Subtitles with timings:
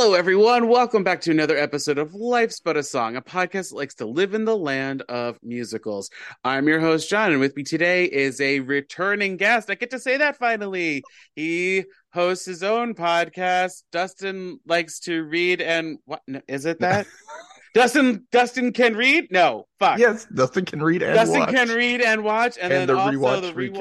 [0.00, 0.68] Hello, everyone.
[0.68, 4.06] Welcome back to another episode of Life's But a Song, a podcast that likes to
[4.06, 6.08] live in the land of musicals.
[6.44, 9.68] I'm your host, John, and with me today is a returning guest.
[9.68, 11.02] I get to say that finally.
[11.34, 11.82] He
[12.12, 13.82] hosts his own podcast.
[13.90, 17.08] Dustin likes to read and what no, is it that?
[17.74, 19.28] Dustin Dustin can read?
[19.30, 19.98] No, fuck.
[19.98, 21.50] Yes, Dustin can read and watch Dustin watch.
[21.54, 23.76] can read and watch, and, And then the also rewatch the recap.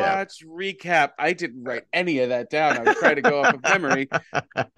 [0.45, 1.09] rewatch recap.
[1.17, 2.77] I didn't write any of that down.
[2.77, 4.09] I was trying to go off of memory.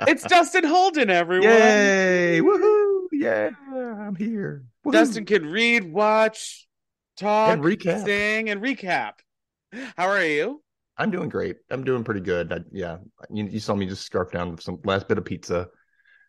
[0.08, 1.50] It's Dustin Holden, everyone.
[1.50, 2.42] Yay!
[2.42, 3.08] Woohoo!
[3.12, 4.64] Yeah, I'm here.
[4.86, 4.92] Woohoo.
[4.94, 6.68] Dustin can read, watch,
[7.18, 8.06] talk, and recap.
[8.06, 9.14] sing, and recap.
[9.98, 10.62] How are you?
[10.98, 11.58] I'm doing great.
[11.70, 12.52] I'm doing pretty good.
[12.52, 12.98] I, yeah,
[13.32, 15.68] you, you saw me just scarf down some last bit of pizza,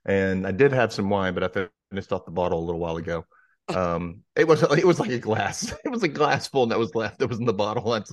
[0.07, 1.49] and I did have some wine, but I
[1.91, 3.25] finished off the bottle a little while ago.
[3.69, 5.73] Um, it was it was like a glass.
[5.85, 7.21] It was a glass full that was left.
[7.21, 7.89] That was in the bottle.
[7.93, 8.13] That's,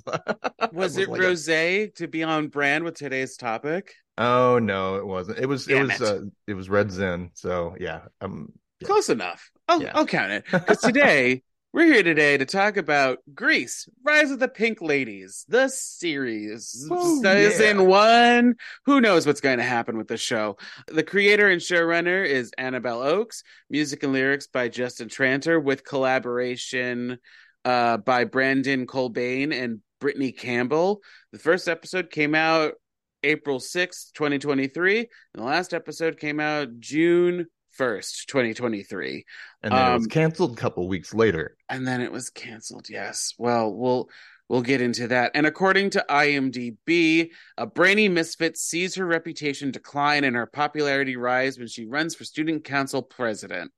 [0.72, 3.92] Was it like a- rosé to be on brand with today's topic?
[4.20, 5.40] oh no, it wasn't.
[5.40, 6.18] It was Damn it was it.
[6.18, 7.32] uh, it was red zin.
[7.34, 8.86] So yeah, um, Yeah.
[8.86, 9.50] Close enough.
[9.68, 9.94] I'll, Yeah.
[9.96, 10.44] I'll count it.
[10.52, 11.42] Because today,
[11.74, 16.88] we're here today to talk about Grease, Rise of the Pink Ladies, the series.
[16.90, 17.84] Woo, Season yeah.
[17.84, 18.56] one.
[18.86, 20.58] Who knows what's going to happen with the show?
[20.88, 27.20] The creator and showrunner is Annabelle Oakes, music and lyrics by Justin Tranter, with collaboration
[27.66, 31.02] uh, by Brandon Colbain and Brittany Campbell.
[31.34, 32.76] The first episode came out
[33.24, 39.26] April 6th, 2023, and the last episode came out June 1st, 2023.
[39.64, 41.56] and then it was Um, canceled a couple weeks later.
[41.70, 42.90] And then it was canceled.
[42.90, 43.34] Yes.
[43.38, 44.10] Well, we'll
[44.50, 45.32] we'll get into that.
[45.36, 51.58] And according to IMDb, a brainy misfit sees her reputation decline and her popularity rise
[51.60, 53.72] when she runs for student council president.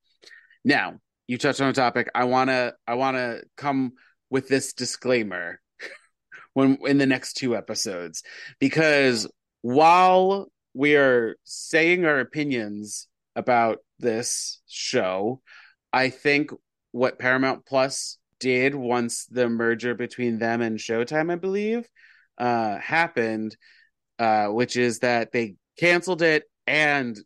[0.64, 2.10] Now, you touched on a topic.
[2.16, 3.94] I wanna I wanna come
[4.30, 5.60] with this disclaimer
[6.54, 8.24] when in the next two episodes
[8.60, 9.28] because
[9.62, 15.42] while we are saying our opinions about this show,
[15.92, 16.52] I think
[16.92, 21.88] what Paramount Plus did once the merger between them and Showtime, I believe,
[22.38, 23.56] uh, happened,
[24.18, 27.18] uh, which is that they canceled it and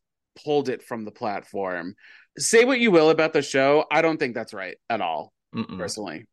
[0.43, 1.95] pulled it from the platform.
[2.37, 5.77] Say what you will about the show, I don't think that's right at all, Mm-mm.
[5.77, 6.25] personally.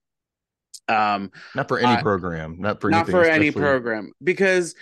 [0.89, 2.57] Um, Not for any I- program.
[2.59, 4.75] Not for not for any program because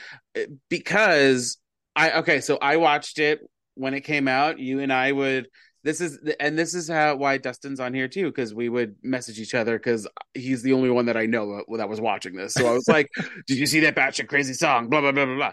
[0.71, 1.59] because
[1.95, 3.41] I okay so I watched it
[3.79, 5.49] when it came out you and I would
[5.85, 9.39] this is and this is how why Dustin's on here too because we would message
[9.39, 12.67] each other because he's the only one that I know that was watching this so
[12.67, 13.09] I was like
[13.47, 15.53] did you see that batshit crazy song blah blah blah blah blah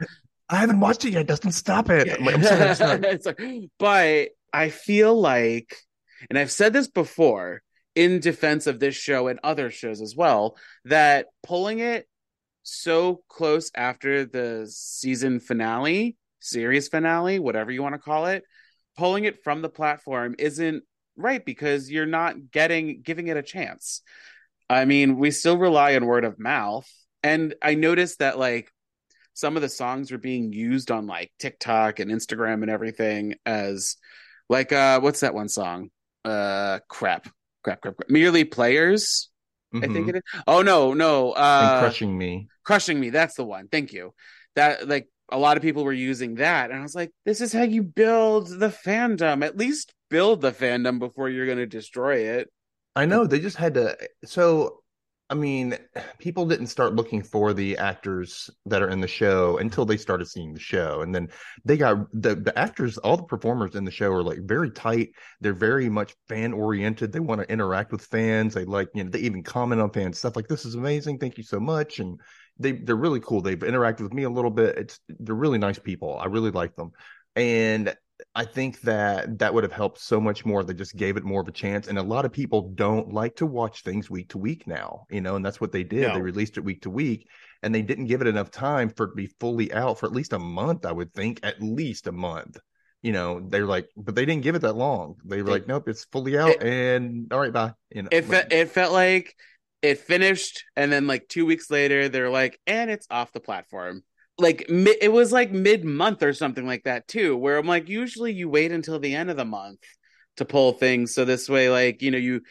[0.49, 1.27] I haven't watched it yet.
[1.27, 2.07] Dustin, stop it.
[2.07, 2.61] I'm, like, I'm sorry.
[2.61, 2.99] I'm sorry.
[3.03, 3.41] It's like,
[3.79, 5.75] but I feel like,
[6.29, 7.61] and I've said this before
[7.95, 12.07] in defense of this show and other shows as well, that pulling it
[12.63, 16.15] so close after the season finale,
[16.45, 18.43] series finale, whatever you want to call it,
[18.97, 20.83] pulling it from the platform isn't
[21.17, 24.01] right because you're not getting giving it a chance.
[24.69, 26.89] I mean, we still rely on word of mouth.
[27.23, 28.71] And I noticed that like
[29.33, 33.97] some of the songs are being used on like TikTok and Instagram and everything as
[34.49, 35.89] like uh what's that one song?
[36.23, 37.27] Uh crap.
[37.63, 38.09] Crap, crap, crap.
[38.09, 39.29] Merely players,
[39.81, 40.09] I think Mhm.
[40.09, 40.21] it is.
[40.47, 41.33] Oh no, no.
[41.33, 42.47] And Uh crushing me.
[42.63, 43.67] crushing me, that's the one.
[43.67, 44.13] Thank you.
[44.55, 47.51] That like a lot of people were using that and I was like, this is
[47.51, 49.43] how you build the fandom.
[49.43, 52.49] At least build the fandom before you're going to destroy it.
[52.95, 53.97] I know they just had to.
[54.23, 54.81] So,
[55.29, 55.77] I mean,
[56.19, 60.27] people didn't start looking for the actors that are in the show until they started
[60.27, 61.29] seeing the show, and then
[61.65, 62.97] they got the the actors.
[62.99, 65.09] All the performers in the show are like very tight.
[65.41, 67.11] They're very much fan oriented.
[67.11, 68.53] They want to interact with fans.
[68.53, 71.17] They like you know they even comment on fans stuff like this is amazing.
[71.17, 72.21] Thank you so much, and
[72.59, 73.41] they they're really cool.
[73.41, 74.77] They've interacted with me a little bit.
[74.77, 76.17] It's they're really nice people.
[76.19, 76.91] I really like them,
[77.35, 77.95] and
[78.33, 80.63] I think that that would have helped so much more.
[80.63, 81.87] They just gave it more of a chance.
[81.87, 85.19] And a lot of people don't like to watch things week to week now, you
[85.19, 86.07] know, and that's what they did.
[86.07, 86.13] No.
[86.13, 87.27] They released it week to week
[87.61, 90.13] and they didn't give it enough time for it to be fully out for at
[90.13, 92.57] least a month, I would think, at least a month.
[93.01, 95.15] You know, they're like, but they didn't give it that long.
[95.25, 97.73] They were It- like, nope, it's fully out it- and all right, bye.
[97.91, 99.35] You know, It fe- it felt like
[99.89, 104.03] it finished and then like 2 weeks later they're like and it's off the platform.
[104.37, 108.33] Like mi- it was like mid-month or something like that too where I'm like usually
[108.33, 109.79] you wait until the end of the month
[110.37, 112.41] to pull things so this way like you know you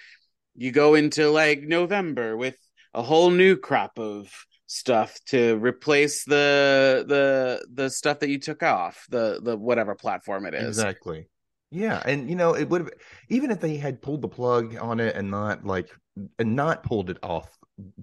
[0.55, 2.57] you go into like November with
[2.95, 4.31] a whole new crop of
[4.67, 10.47] stuff to replace the the the stuff that you took off the the whatever platform
[10.47, 10.79] it is.
[10.79, 11.29] Exactly.
[11.71, 12.91] Yeah, and you know, it would have
[13.29, 15.91] even if they had pulled the plug on it and not like
[16.39, 17.49] and not pulled it off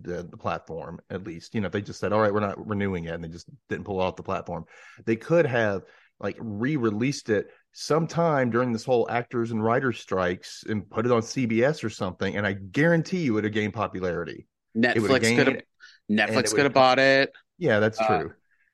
[0.01, 2.67] the, the platform at least you know if they just said all right we're not
[2.67, 4.65] renewing it and they just didn't pull it off the platform
[5.05, 5.83] they could have
[6.19, 11.21] like re-released it sometime during this whole actors and writers strikes and put it on
[11.21, 14.45] cbs or something and i guarantee you it would have gained popularity
[14.77, 15.61] Netflix could have
[16.09, 17.31] Netflix could have bought it.
[17.57, 18.33] Yeah, that's Uh, true.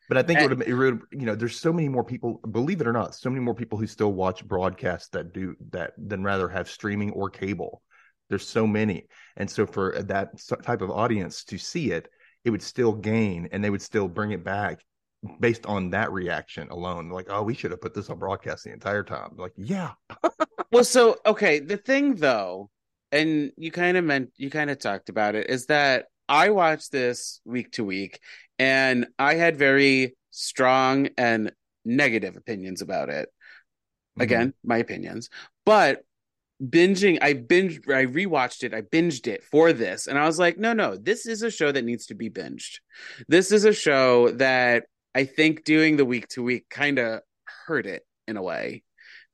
[0.10, 2.40] but I think and- it would, it would, you know, there's so many more people,
[2.52, 5.94] believe it or not, so many more people who still watch broadcasts that do that
[5.98, 7.82] than rather have streaming or cable.
[8.30, 9.08] There's so many.
[9.38, 10.30] And so for that
[10.64, 12.10] type of audience to see it,
[12.44, 14.80] it would still gain and they would still bring it back
[15.40, 17.10] based on that reaction alone.
[17.10, 19.32] Like, oh, we should have put this on broadcast the entire time.
[19.38, 19.92] Like, yeah.
[20.72, 22.70] Well, so okay, the thing though,
[23.12, 26.92] and you kind of meant you kind of talked about it, is that I watched
[26.92, 28.20] this week to week,
[28.60, 31.54] and I had very strong and
[31.86, 33.30] negative opinions about it.
[33.30, 34.22] Mm-hmm.
[34.22, 35.30] Again, my opinions,
[35.66, 36.04] but
[36.64, 40.58] binging, I binged, I rewatched it, I binged it for this, and I was like,
[40.58, 42.80] no, no, this is a show that needs to be binged.
[43.28, 47.22] This is a show that I think doing the week to week kind of
[47.68, 48.84] hurt it in a way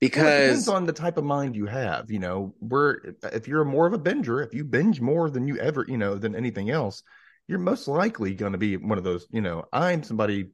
[0.00, 2.10] Well, it depends because on the type of mind you have.
[2.10, 5.58] You know, we're if you're more of a binger, if you binge more than you
[5.58, 7.02] ever, you know, than anything else,
[7.48, 9.26] you're most likely going to be one of those.
[9.30, 10.50] You know, I'm somebody.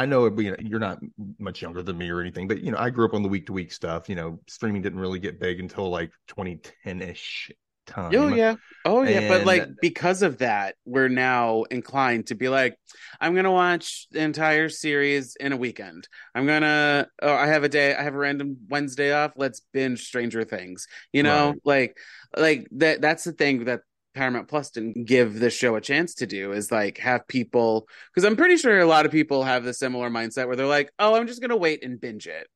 [0.00, 0.98] I know you know, you're not
[1.38, 3.46] much younger than me or anything, but you know, I grew up on the week
[3.46, 4.08] to week stuff.
[4.08, 7.50] You know, streaming didn't really get big until like 2010 ish
[7.86, 8.14] time.
[8.14, 8.54] Oh yeah.
[8.86, 9.28] Oh yeah.
[9.28, 12.76] But like because of that, we're now inclined to be like,
[13.20, 16.08] I'm gonna watch the entire series in a weekend.
[16.34, 19.32] I'm gonna oh I have a day, I have a random Wednesday off.
[19.36, 20.86] Let's binge Stranger Things.
[21.12, 21.58] You know, Right.
[21.64, 21.98] like
[22.34, 23.80] like that that's the thing that
[24.14, 28.24] Paramount Plus didn't give the show a chance to do is like have people because
[28.26, 31.14] I'm pretty sure a lot of people have the similar mindset where they're like, Oh,
[31.14, 32.48] I'm just gonna wait and binge it.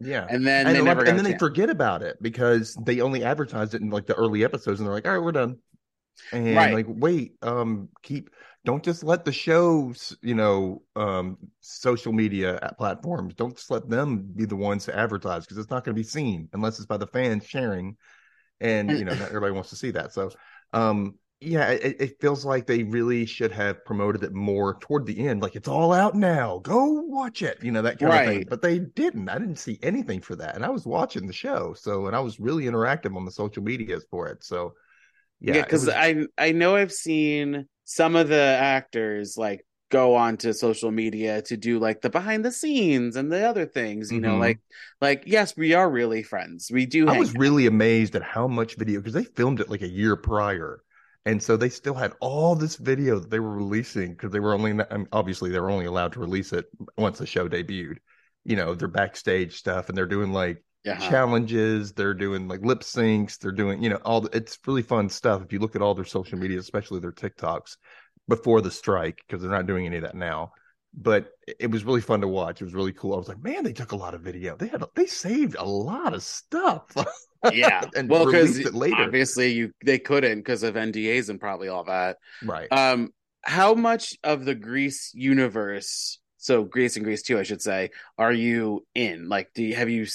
[0.00, 0.26] Yeah.
[0.28, 3.00] And then and, they lot- never got and then they forget about it because they
[3.00, 5.58] only advertised it in like the early episodes and they're like all right we're done
[6.32, 6.74] and Right.
[6.74, 8.30] like wait um keep
[8.64, 13.88] don't just let the shows you know um social media at platforms don't just let
[13.88, 16.86] them be the ones to advertise because it's not going to be seen unless it's
[16.86, 17.96] by the fans sharing
[18.60, 20.12] and And- you know not everybody wants to see that.
[20.12, 20.30] So
[20.72, 25.28] um yeah it, it feels like they really should have promoted it more toward the
[25.28, 26.58] end like it's all out now.
[26.60, 29.28] Go watch it you know that kind of thing but they didn't.
[29.28, 32.20] I didn't see anything for that and i was watching the show so and i
[32.20, 34.42] was really interactive on the social medias for it.
[34.44, 34.72] So
[35.40, 40.14] yeah, Yeah, because was- I I know I've seen some of the actors like go
[40.16, 44.20] onto social media to do like the behind the scenes and the other things, you
[44.20, 44.40] know, Mhm.
[44.40, 44.60] like
[45.00, 46.70] like yes, we are really friends.
[46.72, 49.82] We do I was really amazed at how much video because they filmed it like
[49.82, 50.82] a year prior,
[51.24, 54.54] and so they still had all this video that they were releasing because they were
[54.54, 56.66] only I mean, obviously they were only allowed to release it
[56.96, 57.98] once the show debuted.
[58.44, 60.98] You know, their backstage stuff, and they're doing like yeah.
[60.98, 65.08] challenges, they're doing like lip syncs, they're doing you know all the, it's really fun
[65.08, 65.42] stuff.
[65.42, 67.76] If you look at all their social media, especially their TikToks
[68.28, 70.52] before the strike, because they're not doing any of that now.
[70.98, 72.60] But it- was really fun to watch.
[72.60, 73.14] It was really cool.
[73.14, 74.56] I was like, man, they took a lot of video.
[74.56, 76.84] They had they saved a lot of stuff.
[77.52, 77.84] yeah.
[77.96, 79.02] and well, because released it later.
[79.02, 82.16] obviously you they couldn't because of NDAs and probably all that.
[82.42, 82.70] Right.
[82.72, 83.10] Um,
[83.42, 88.32] how much of the Grease universe, so Grease and Grease too, I should say, are
[88.32, 89.28] you in?
[89.28, 90.06] Like, do you have you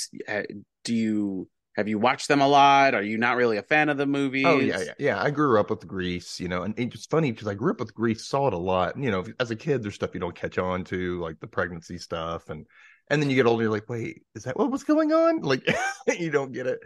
[0.83, 2.93] do you have you watched them a lot?
[2.95, 4.39] Are you not really a fan of the movies?
[4.43, 5.21] Oh yeah, yeah, yeah.
[5.21, 7.93] I grew up with Grease, you know, and it's funny because I grew up with
[7.93, 8.97] Grease, saw it a lot.
[8.97, 11.99] You know, as a kid, there's stuff you don't catch on to, like the pregnancy
[11.99, 12.65] stuff, and
[13.09, 15.41] and then you get older, you're like, wait, is that what what's going on?
[15.41, 15.63] Like,
[16.19, 16.79] you don't get it.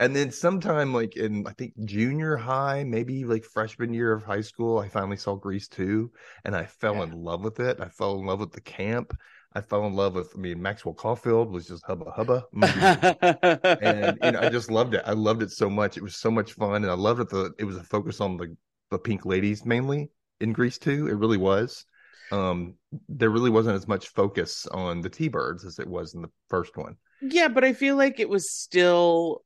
[0.00, 4.40] And then sometime, like in I think junior high, maybe like freshman year of high
[4.40, 6.12] school, I finally saw Grease two,
[6.46, 7.02] and I fell Yeah.
[7.02, 7.78] in love with it.
[7.78, 9.12] I fell in love with the camp.
[9.54, 10.32] I fell in love with.
[10.34, 12.46] I mean, Maxwell Caulfield was just hubba hubba.
[13.82, 15.02] and you know, I just loved it.
[15.04, 15.96] I loved it so much.
[15.96, 17.28] It was so much fun, and I loved it.
[17.28, 18.56] The it was a focus on the
[18.90, 21.08] the pink ladies mainly in Grease too.
[21.08, 21.84] It really was.
[22.30, 22.74] Um,
[23.08, 26.30] there really wasn't as much focus on the T birds as it was in the
[26.48, 26.96] first one.
[27.20, 29.44] Yeah, but I feel like it was still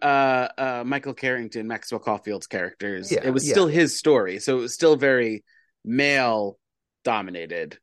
[0.00, 3.10] uh uh Michael Carrington, Maxwell Caulfield's characters.
[3.10, 3.52] Yeah, it was yeah.
[3.52, 5.44] still his story, so it was still very
[5.84, 6.58] male
[7.04, 7.78] dominated.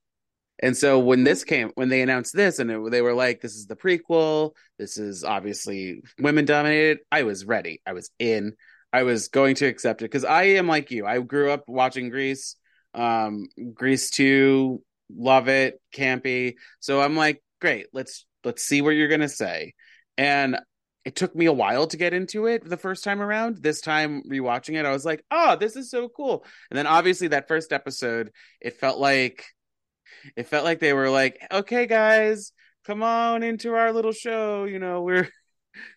[0.62, 3.56] And so when this came, when they announced this, and it, they were like, "This
[3.56, 4.52] is the prequel.
[4.78, 7.82] This is obviously women dominated." I was ready.
[7.86, 8.54] I was in.
[8.94, 11.06] I was going to accept it because I am like you.
[11.06, 12.58] I grew up watching Grease,
[12.94, 16.56] um, Grease two, love it, campy.
[16.80, 17.88] So I'm like, great.
[17.94, 19.74] Let's let's see what you're gonna say.
[20.18, 20.60] And
[21.06, 23.58] it took me a while to get into it the first time around.
[23.58, 27.30] This time rewatching it, I was like, "Oh, this is so cool!" And then obviously
[27.30, 29.46] that first episode, it felt like
[30.36, 32.52] it felt like they were like, "Okay, guys,
[32.86, 35.30] come on into our little show." You know, we're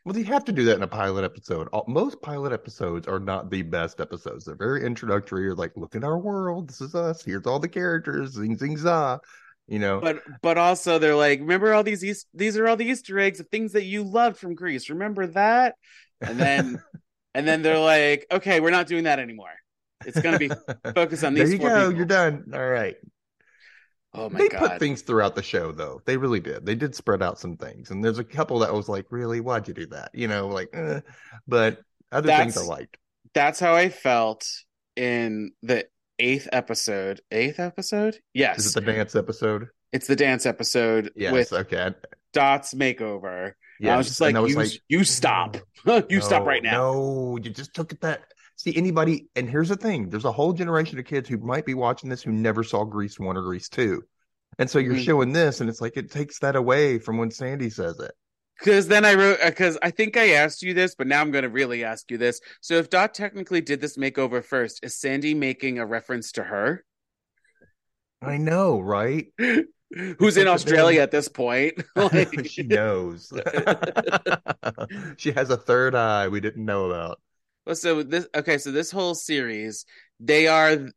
[0.05, 1.69] Well, you have to do that in a pilot episode.
[1.89, 4.45] Most pilot episodes are not the best episodes.
[4.45, 5.43] They're very introductory.
[5.43, 6.69] You're like, look at our world.
[6.69, 7.25] This is us.
[7.25, 8.33] Here's all the characters.
[8.33, 9.21] Zing, zing, za.
[9.67, 12.85] You know, but but also they're like, remember all these East, these are all the
[12.85, 14.91] Easter eggs of things that you loved from Grease.
[14.91, 15.77] Remember that?
[16.21, 16.83] And then
[17.35, 19.55] and then they're like, okay, we're not doing that anymore.
[20.05, 20.51] It's gonna be
[20.95, 21.81] focused on there these you four go.
[21.81, 21.97] people.
[21.97, 22.45] You're done.
[22.53, 22.97] All right.
[24.15, 24.61] Oh my they god.
[24.61, 26.01] put things throughout the show, though.
[26.05, 26.65] They really did.
[26.65, 29.67] They did spread out some things, and there's a couple that was like, really, why'd
[29.69, 30.11] you do that?
[30.15, 31.01] You know, like, eh.
[31.49, 31.81] but
[32.13, 32.97] other things I That's- liked.
[33.35, 34.47] That's how I felt
[34.95, 35.87] in the
[36.21, 37.21] eighth episode.
[37.33, 38.17] Eighth episode?
[38.33, 38.61] Yes.
[38.61, 39.69] Is it the dance episode?
[39.93, 41.33] it's the dance episode Yes.
[41.33, 41.95] with okay.
[42.33, 43.53] Dot's makeover.
[43.81, 45.57] And I was just like, was you, like, you stop.
[46.09, 46.93] you stop right now.
[46.93, 48.23] No, you just took it that.
[48.65, 51.75] See anybody, and here's the thing: there's a whole generation of kids who might be
[51.75, 54.03] watching this who never saw Grease one or Grease two,
[54.59, 55.05] and so you're Mhm.
[55.05, 58.13] showing this, and it's like it takes that away from when Sandy says it.
[58.59, 61.43] Because then I wrote, because I think I asked you this, but now I'm going
[61.43, 62.41] to really ask you this.
[62.63, 66.87] So if Dot technically did this makeover first, is Sandy making a reference to her?
[68.23, 69.27] I know, right?
[70.19, 71.75] Who's in Australia at this point?
[71.97, 73.31] Like- she knows.
[75.19, 77.21] she has a third eye we didn't know about.
[77.67, 79.87] Well, so this okay, so this whole series,
[80.21, 80.89] they are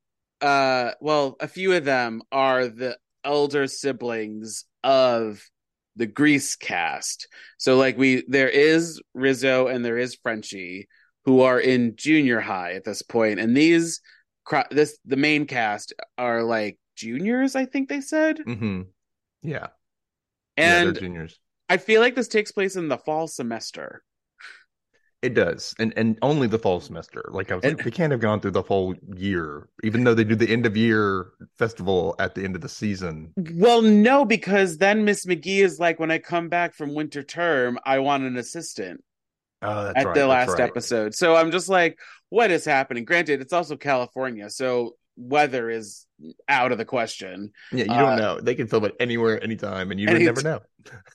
[0.41, 5.41] uh well, a few of them are the elder siblings of
[5.95, 7.27] the Grease cast.
[7.57, 10.87] So like we there is Rizzo and there is Frenchie
[11.25, 14.01] who are in junior high at this point and these
[14.71, 18.39] this the main cast are like juniors, I think they said.
[18.45, 18.81] hmm
[19.41, 19.67] Yeah, yeah,
[20.57, 21.39] And they're juniors.
[21.69, 24.03] I feel like this takes place in the fall semester.
[25.23, 27.23] It does, and and only the fall semester.
[27.31, 30.13] Like I was And- like, they can't have gone through the whole year, even though
[30.13, 33.33] they do the end of year festival at the end of the season.
[33.55, 37.79] Well, no, because then Miss McGee is like, when I come back from winter term,
[37.83, 39.03] I want an assistant
[39.63, 40.13] Oh, that's at right.
[40.15, 40.59] the last right.
[40.61, 41.15] episode.
[41.15, 41.97] So I'm just like,
[42.29, 43.03] what is happening?
[43.03, 46.05] Granted, it's also California, so weather is
[46.47, 47.51] out of the question.
[47.71, 48.39] Yeah, you Uh, don't know.
[48.39, 50.59] They can film it anywhere, anytime, and you would Any- never know.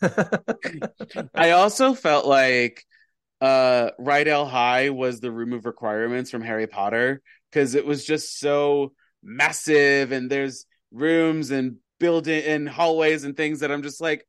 [1.36, 2.84] I also felt like
[3.42, 7.20] uh Rydell High was the room of requirements from Harry Potter
[7.50, 13.60] because it was just so massive and there's rooms and building and hallways and things
[13.60, 14.24] that I'm just like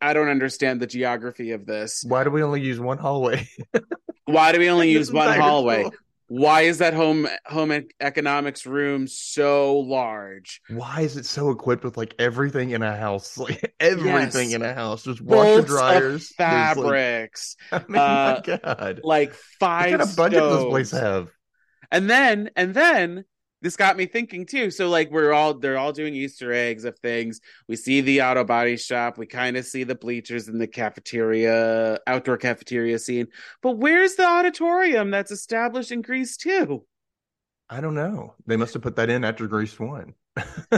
[0.00, 2.04] I don't understand the geography of this.
[2.06, 3.48] Why do we only use one hallway?
[4.24, 5.82] Why do we only use one hallway?
[5.82, 5.94] school?
[6.28, 10.60] Why is that home home economics room so large?
[10.68, 13.38] Why is it so equipped with like everything in a house?
[13.46, 14.54] Like everything Yes.
[14.56, 15.04] in a house.
[15.04, 16.00] There's washer dryers.
[16.02, 19.00] there's, like- fabrics, I mean, uh, my God.
[19.04, 21.28] like five What kind of budget does this place have?
[21.92, 23.24] And then and then
[23.62, 24.70] this got me thinking too.
[24.70, 27.40] So like we're all they're all doing Easter eggs of things.
[27.68, 29.18] We see the auto body shop.
[29.18, 33.28] We kind of see the bleachers in the cafeteria, outdoor cafeteria scene.
[33.62, 36.84] But where's the auditorium that's established in Grease too?
[37.68, 38.34] I don't know.
[38.46, 40.14] They must have put that in after Grease one.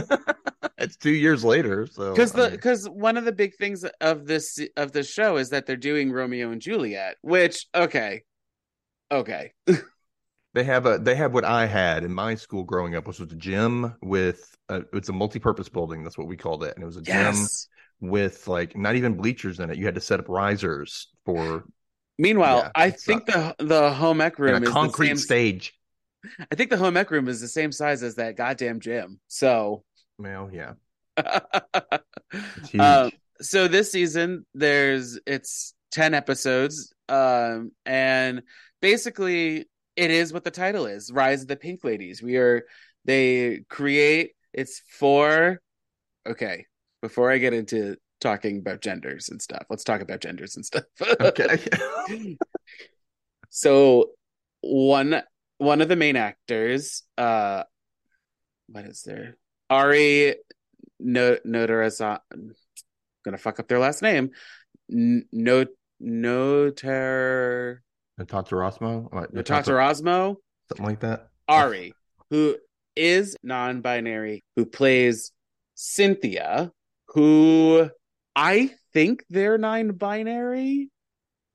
[0.77, 3.85] it's two years later, so Because I the mean, because one of the big things
[4.01, 8.23] of this of the show is that they're doing Romeo and Juliet, which okay,
[9.11, 9.51] okay,
[10.53, 13.31] they have a they have what I had in my school growing up, which was
[13.31, 16.03] a gym with a, it's a multi-purpose building.
[16.03, 17.49] That's what we called it, and it was a gym
[18.01, 19.77] with like not even bleachers in it.
[19.77, 21.67] You had to set up risers for
[22.17, 25.25] Meanwhile, Yeah, I think the the home ec room is concrete the same.
[25.25, 25.73] stage.
[26.51, 29.19] I think the home ec room is the same size as that goddamn gym.
[29.27, 29.83] So,
[30.17, 30.73] Well, yeah,
[32.71, 33.19] huge.
[33.41, 38.43] so this season there's it's 10 episodes um and
[38.81, 39.65] basically
[39.99, 42.23] it is what the title is rise of the pink ladies.
[42.23, 42.63] We are
[43.03, 45.61] they create it's for
[46.27, 46.65] okay
[47.01, 50.83] before i get into talking about genders and stuff let's talk about genders and stuff.
[51.19, 51.67] Okay.
[53.49, 54.11] so
[54.61, 55.21] one
[55.57, 57.63] one of the main actors uh
[58.67, 59.35] what is there?
[59.69, 60.35] Ari
[60.99, 62.19] no notarizon
[63.25, 64.31] gonna fuck up their last name.
[64.89, 65.65] No
[66.01, 67.79] notar
[68.19, 71.29] Natasha Rosmo, What, Natasha Rosmo something like that.
[71.47, 71.93] Ari
[72.29, 72.57] who
[72.95, 75.31] is non-binary who plays
[75.75, 76.71] Cynthia
[77.07, 77.89] who
[78.35, 80.89] I think they're non-binary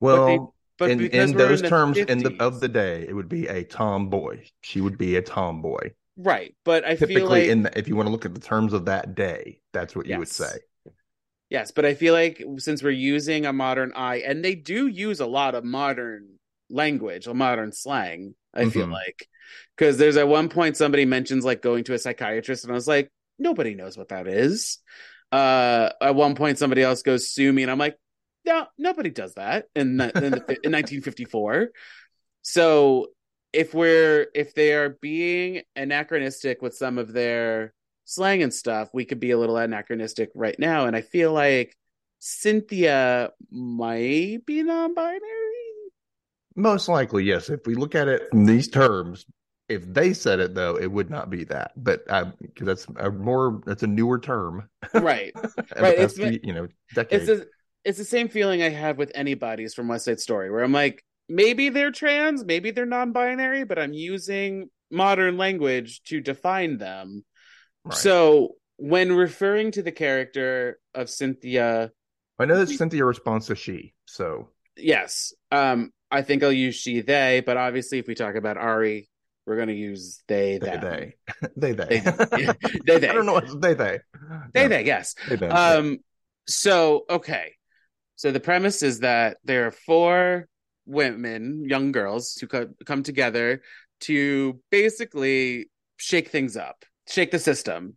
[0.01, 3.47] Well, but in, in those the terms, in the of the day, it would be
[3.47, 4.45] a tomboy.
[4.63, 5.93] She would be a tomboy.
[6.17, 8.41] right but I feel Typically, like in the, if you want to look at the
[8.41, 10.57] terms of that day, that's what you would say.
[11.51, 15.21] Yes, but I feel like since we're using a modern eye, and they do use
[15.21, 16.41] a lot of modern
[16.75, 18.93] language, a modern slang, I feel Mhm.
[18.93, 19.29] like.
[19.77, 22.89] Because there's at one point somebody mentions like going to a psychiatrist, and I was
[22.89, 24.79] like, nobody knows what that is.
[25.33, 27.97] Uh, at one point, somebody else goes sue me, and I'm like,
[28.45, 31.71] no, nobody does that in, the- in, the, in 1954.
[32.43, 33.09] So
[33.53, 37.73] if we're if they are being anachronistic with some of their
[38.05, 40.87] slang and stuff, we could be a little anachronistic right now.
[40.87, 41.75] And I feel like
[42.19, 45.21] Cynthia might be non-binary.
[46.57, 47.51] Most likely, yes.
[47.51, 49.25] If we look at it in these terms,
[49.69, 51.73] if they said it though, it would not be that.
[51.77, 52.05] But
[52.41, 54.69] because that's a more that's a newer term.
[54.93, 55.33] Right.
[55.77, 57.29] Right, it's- few, you know, decades.
[57.29, 57.49] it's the
[57.85, 61.05] it's the same feeling I have with anybody's from West Side Story, where I'm like,
[61.29, 67.25] maybe they're trans, maybe they're non-binary, but I'm using modern language to define them.
[67.85, 67.95] Right.
[67.95, 71.91] So when referring to the character of Cynthia,
[72.39, 73.93] I know that Cynthia responds to she.
[74.07, 78.57] So yes, um, I think I'll use she they, but obviously if we talk about
[78.57, 79.09] Ari,
[79.47, 80.81] we're gonna use they they them.
[80.81, 81.15] they
[81.57, 82.01] they they They-
[82.87, 83.09] they, they.
[83.09, 84.01] I don't know what they they
[84.55, 85.15] They No, they, yes.
[85.29, 85.73] they them, yeah.
[85.75, 85.99] Um,
[86.47, 87.53] so okay,
[88.17, 90.49] so the premise is that there are four
[90.87, 93.63] women, young girls, who co- come together
[94.01, 97.97] to basically shake things up, shake the system,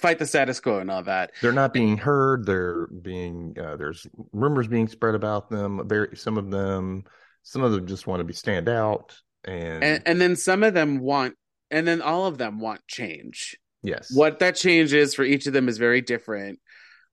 [0.00, 1.32] fight the status quo, and all that.
[1.42, 2.46] they're not being heard.
[2.46, 5.86] They're being uh, there's rumors being spread about them.
[5.88, 7.04] Very some of them,
[7.44, 9.16] some of them just want to be stand out.
[9.44, 11.34] And, And and then some of them want,
[11.70, 13.56] and then all of them want change.
[13.82, 16.58] yes, What that change is for each of them is very different,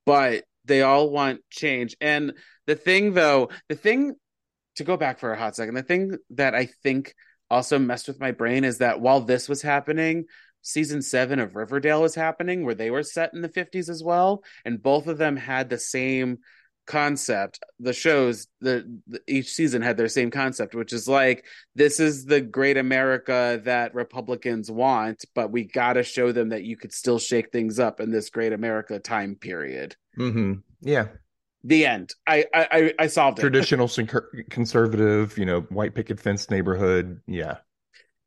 [0.06, 1.96] but they all want change.
[2.02, 2.34] And
[2.68, 4.16] the thing, though, the thing
[4.78, 7.14] to go back for a hot second, the thing that I think
[7.50, 10.26] also messed with my brain is that while this was happening,
[10.62, 14.44] season seven of Riverdale was happening, where they were set in the 50s as well.
[14.64, 16.38] And both of them had the same
[16.92, 21.46] concept the shows the, the each season had their same concept which is like
[21.76, 26.64] this is the great america that republicans want but we got to show them that
[26.64, 29.96] you could still shake things up in this great america time period.
[30.18, 31.08] Hmm yeah,
[31.64, 32.14] the end.
[32.28, 33.42] I i i, I solved it.
[33.42, 33.90] Traditional
[34.50, 37.22] conservative, you know, white picket fence neighborhood.
[37.28, 37.58] Yeah,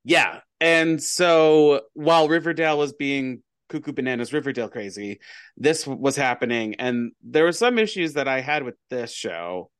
[0.04, 0.40] yeah.
[0.60, 5.20] And so while riverdale was being cuckoo bananas riverdale crazy
[5.56, 6.74] this was happening.
[6.76, 9.70] And there were some issues that i had with this show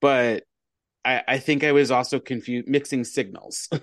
[0.00, 0.44] but
[1.04, 3.68] i i think i was also confused mixing signals.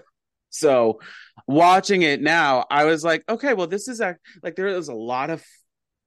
[0.52, 1.02] So
[1.48, 4.94] watching it now i was like okay well this is a, like there is a
[4.94, 5.44] lot of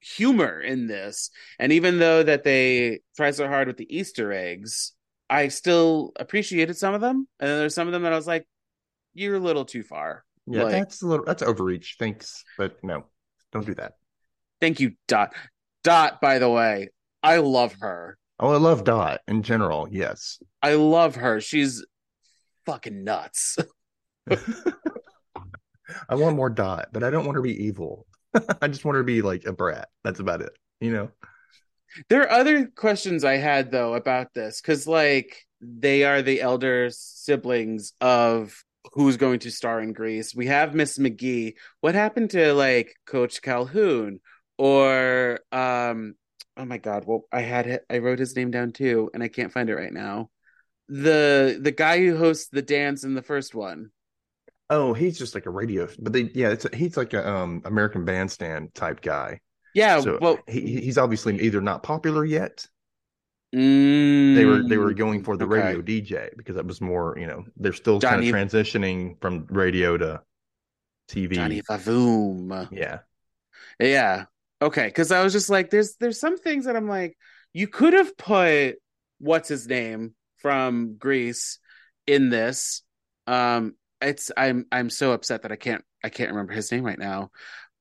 [0.01, 1.31] humor in this.
[1.59, 4.93] And even though that they try so hard with the easter eggs
[5.29, 7.29] i still appreciated some of them.
[7.41, 8.47] And then there's some of them that i was like
[9.13, 10.25] you're a little too far.
[10.47, 11.97] Yeah, Like- that's a little that's overreach.
[11.99, 13.05] Thanks, but no,
[13.53, 13.95] don't do that.
[14.61, 15.35] Thank you, Dot.
[15.85, 16.91] Dot, by the way,
[17.23, 18.19] I love her.
[18.41, 19.89] Oh, I love Dot in general.
[19.91, 21.41] Yes, I love her.
[21.41, 21.85] She's
[22.67, 23.59] fucking nuts.
[26.09, 28.07] I want more Dot, but I don't want her to be evil.
[28.63, 29.89] I just want her to be like a brat.
[30.05, 30.53] That's about it.
[30.81, 31.11] You know.
[32.09, 36.91] There are other questions I had though about this because, like, they are the elder
[36.93, 40.35] siblings of who's going to star in Grease.
[40.35, 41.55] We have Miss McGee.
[41.81, 44.21] What happened to like Coach Calhoun
[44.57, 46.15] or um?
[46.57, 47.05] Oh my God!
[47.07, 47.85] Well, I had it.
[47.89, 50.31] I wrote his name down too, and I can't find it right now.
[50.89, 53.91] The the guy who hosts the dance in the first one.
[54.71, 58.05] Oh, he's just like a radio, but they yeah, it's he's like a um American
[58.05, 59.41] Bandstand type guy.
[59.75, 62.67] Yeah, so well, he he's obviously either not popular yet.
[63.55, 65.55] Mm, They were they were going for the okay.
[65.75, 69.47] radio DJ because that was more you know they're still Johnny- kind of transitioning from
[69.49, 70.23] radio to
[71.09, 71.35] TV.
[71.35, 72.69] Johnny Vavoom.
[72.71, 72.99] Yeah,
[73.81, 74.27] Yeah.
[74.61, 74.87] Okay.
[74.87, 77.17] Because I was just like, there's there's some things that I'm like,
[77.55, 78.75] you could have put
[79.19, 81.59] what's his name from Grease
[82.07, 82.83] in this.
[83.27, 86.99] Um, it's I'm I'm so upset that I can't I can't remember his name right
[86.99, 87.31] now.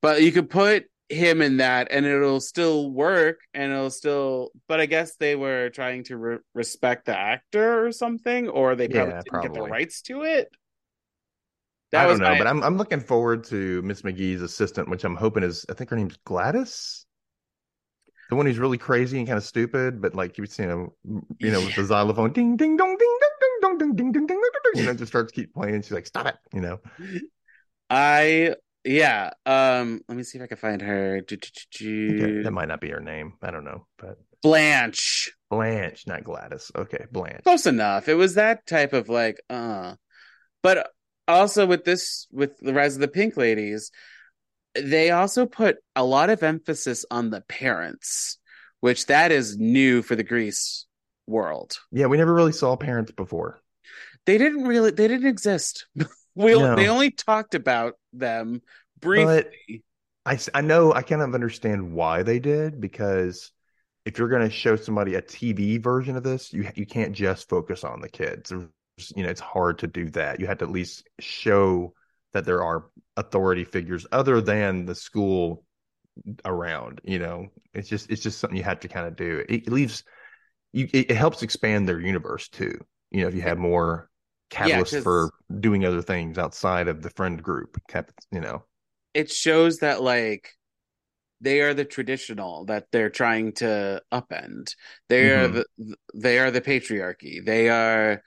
[0.01, 4.81] But you could put him in that and it'll still work and it'll still but
[4.81, 9.13] I guess they were trying to re- respect the actor or something or they probably
[9.13, 10.49] Yeah, didn't get the rights to it.
[11.93, 15.15] I don't know, my- but I'm I'm looking forward to Miss McGee's assistant, which I'm
[15.15, 17.05] hoping is I think her name's Gladys.
[18.29, 20.93] The one who's really crazy and kind of stupid, but like you you know,
[21.39, 24.27] you know, with the xylophone, ding ding dong ding ding ding dong ding ding ding
[24.27, 25.81] ding ding ding, you know, just starts keep playing.
[25.81, 26.79] She's like, "Stop it!" You know.
[27.89, 28.55] I
[28.87, 29.31] yeah.
[29.45, 31.21] Um, let me see if I can find her.
[31.21, 33.33] Okay, that might not be her name.
[33.41, 35.31] I don't know, but Blanche.
[35.49, 36.71] Blanche, not Gladys.
[36.75, 37.43] Okay, Blanche.
[37.43, 38.07] Close enough.
[38.07, 39.95] It was that type of like, uh.
[40.63, 40.89] But
[41.27, 43.91] also with this, with the rise of the Pink Ladies,
[44.75, 48.37] they also put a lot of emphasis on the parents,
[48.79, 50.85] which that is new for the Grease
[51.27, 51.77] world.
[51.91, 53.59] Yeah, we never really saw parents before.
[54.25, 55.87] They didn't really they didn't exist.
[56.37, 56.75] we No.
[56.75, 58.61] they only talked about them
[58.99, 59.83] briefly.
[60.25, 63.51] I I know I kind of understand why they did because
[64.05, 67.49] if you're going to show somebody a TV version of this, you you can't just
[67.49, 68.49] focus on the kids.
[68.49, 68.69] There's-
[69.15, 70.39] You know, it's hard to do that.
[70.39, 71.93] You have to at least show
[72.33, 75.63] that there are authority figures other than the school
[76.45, 77.01] around.
[77.03, 79.45] You know, it's just it's just something you have to kind of do.
[79.47, 80.03] It, it leaves
[80.73, 80.87] you.
[80.93, 82.73] It, it helps expand their universe too.
[83.11, 84.09] You know, if you have more
[84.49, 87.77] catalysts 'cause- for doing other things outside of the friend group.
[88.31, 88.63] You know.
[89.13, 90.51] it shows that like
[91.41, 94.75] they are the traditional that they're trying to upend.
[95.09, 95.53] They are Mhm.
[95.77, 97.43] the they are the patriarchy.
[97.45, 98.23] They are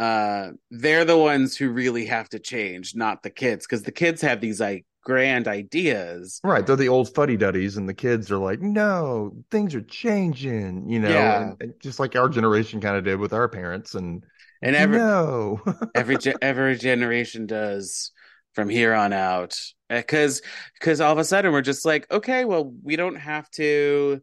[0.00, 4.22] uh they're the ones who really have to change, not the kids, because the kids
[4.22, 6.40] have these like grand ideas.
[6.44, 10.88] Right, they're the old fuddy duddies, and the kids are like, "No, things are changing,"
[10.90, 11.42] you know, Yeah.
[11.42, 14.24] and, and just like our generation kind of did with our parents, and
[14.62, 15.60] And every no,
[15.94, 18.12] every every generation does
[18.54, 19.58] from here on out.
[19.90, 20.42] Eh, because
[20.78, 24.20] because all of a sudden we're just like okay well we don't have to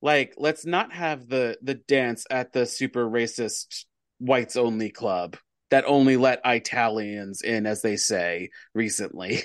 [0.00, 3.84] like let's not have the the dance at the super racist
[4.18, 5.36] whites only club
[5.70, 9.40] that only let italians in as they say recently.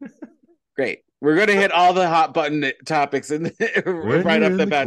[0.76, 3.52] Great we're gonna hit all the hot button topics and
[3.86, 4.86] right in the bat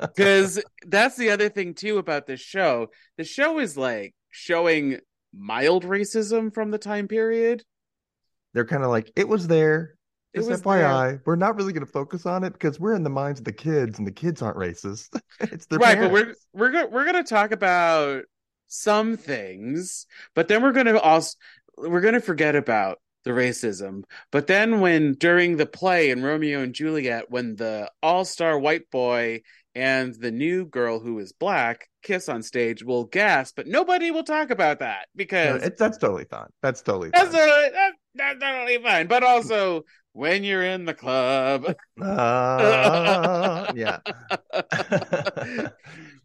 [0.00, 2.88] because that's the other thing too about this show.
[3.16, 4.98] The show is like showing
[5.32, 7.62] mild racism from the time period.
[8.52, 9.94] they're kind of like, "It was there."
[10.34, 13.08] It was FYI, we're not really going to focus on it because we're in the
[13.08, 15.18] minds of the kids, and the kids aren't racist.
[15.40, 18.24] it's their right, but we're we're go- we're gonna talk about
[18.66, 21.38] some things, but then we're gonna also
[21.78, 24.04] we're gonna forget about the racism.
[24.32, 28.88] But then when during the play in Romeo and Juliet, when the all star white
[28.90, 29.42] boy
[29.74, 34.24] and the new girl who is black kiss on stage, we'll gasp, but nobody will
[34.24, 36.48] talk about that No, because it, that's totally fine.
[36.62, 37.32] That's totally That's fine.
[37.34, 39.06] totally, that, that's totally fine.
[39.08, 39.82] But also,
[40.16, 43.98] when you're in the club, Uh, yeah.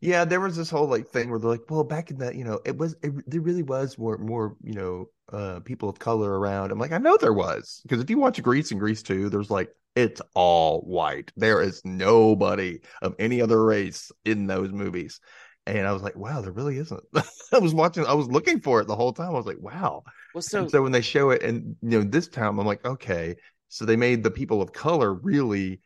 [0.02, 2.44] yeah, there was this whole like thing where they're like, well, back in the, you
[2.46, 6.40] know, it was, it, there really was more, more, you know, uh, people of color
[6.40, 6.72] around.
[6.72, 9.52] I'm like, I know there was, because if you watch Grease and Grease 2, there's
[9.52, 11.32] like, it's all white.
[11.36, 15.20] There is nobody of any other race in those movies.
[15.68, 17.04] And I was like, wow, there really isn't.
[17.54, 19.30] I was watching, I was looking for it the whole time.
[19.30, 20.04] I was like, wow.
[20.34, 22.84] well, so, And so when they show it, and you know, this time I'm like,
[22.86, 23.36] okay,
[23.72, 25.80] so they made the people of color really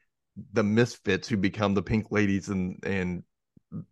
[0.54, 3.24] the misfits who become the pink ladies and and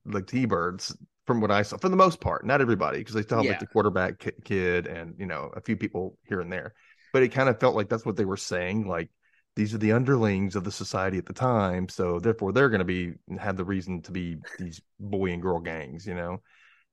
[0.06, 3.38] the T-birds from what I saw, for the most part, not everybody, because they still
[3.38, 3.51] have Yeah.
[3.51, 6.73] like the quarterback ki- kid and you know a few people here and there,
[7.13, 9.10] but it kind of felt like that's what they were saying, like
[9.56, 12.86] these are the underlings of the society at the time, so therefore they're going to
[12.86, 16.41] be have the reason to be these boy and girl gangs, you know,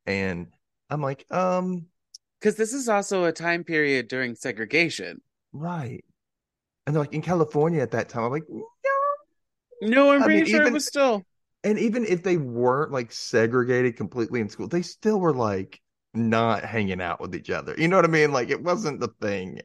[0.06, 0.48] and
[0.90, 1.86] I'm like, um,
[2.38, 5.22] because this is also a time period during segregation.
[5.52, 6.04] Right.
[6.90, 8.24] And they're like in California at that time.
[8.24, 8.64] I'm like, no.
[9.81, 11.22] No, I'm I pretty mean, sure even- it was still.
[11.62, 15.81] And even if they weren't like segregated completely in school, they still were like
[16.14, 17.76] not hanging out with each other.
[17.79, 18.33] You know what I mean?
[18.33, 19.61] Like it wasn't the thing.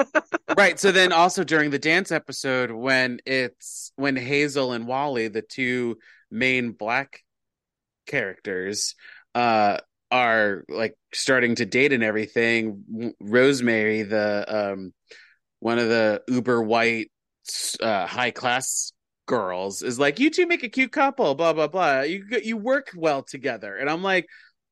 [0.56, 0.80] right.
[0.80, 5.98] So then also during the dance episode, when it's when Hazel and Wally, the two
[6.30, 7.20] main black
[8.06, 8.94] characters,
[9.34, 9.76] uh,
[10.10, 13.14] are like starting to date and everything.
[13.20, 14.94] Rosemary, the um,
[15.62, 17.10] one of the uber white,
[17.80, 18.92] uh, high class
[19.26, 22.00] girls, is like, "You two make a cute couple." Blah blah blah.
[22.02, 24.26] You you work well together, and I'm like,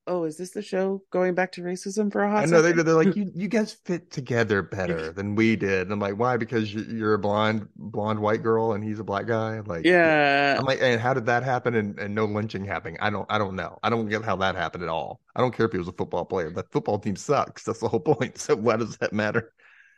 [0.08, 2.72] "Oh, is this the show going back to racism for a hot I know they
[2.72, 5.82] they're like you you guys fit together better than we did.
[5.82, 6.36] And I'm like, why?
[6.36, 9.54] Because you- you're a blonde blonde white girl and he's a black guy.
[9.56, 11.74] I'm like, Yeah, I'm like, and how did that happen?
[11.76, 12.96] And, and no lynching happening?
[13.00, 13.78] I don't, I don't know.
[13.82, 15.20] I don't get how that happened at all.
[15.36, 16.50] I don't care if he was a football player.
[16.50, 17.62] The football team sucks.
[17.64, 18.38] That's the whole point.
[18.38, 19.52] So why does that matter?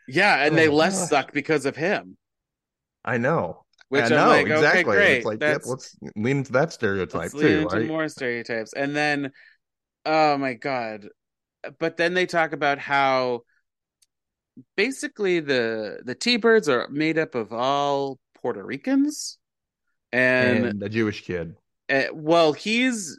[0.08, 1.08] Yeah, and they Oh, less gosh.
[1.10, 2.16] suck because of him.
[3.04, 3.64] I know.
[3.88, 4.84] Which I know like, okay, exactly.
[4.84, 5.16] great.
[5.18, 7.86] It's like, That's yep, let's lean into that stereotype too, right?
[7.86, 9.32] more stereotypes, and then,
[10.06, 11.08] oh my god!
[11.78, 13.42] But then they talk about how
[14.76, 19.38] basically the the T Birds are made up of all Puerto Ricans,
[20.12, 21.56] and, and a Jewish kid.
[21.90, 23.18] uh, well, he's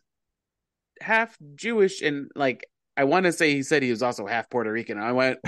[1.02, 2.66] half Jewish, and like
[2.98, 4.98] I want to say he said he was also half Puerto Rican.
[5.00, 5.40] I went,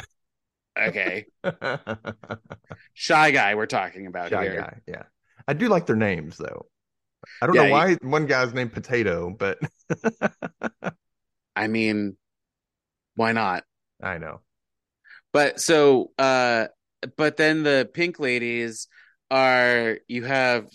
[0.78, 1.26] okay,
[2.94, 4.56] shy guy, we're talking about Shy here.
[4.56, 4.82] guy.
[4.88, 5.04] Yeah.
[5.48, 6.68] I do like their names though.
[7.42, 9.60] I don't Yeah, know why one guy's named Potato, but
[11.56, 12.18] I mean,
[13.16, 13.66] why not?
[14.02, 14.42] I know.
[15.34, 16.68] But so uh
[17.18, 18.88] but then the pink ladies
[19.30, 20.68] are you have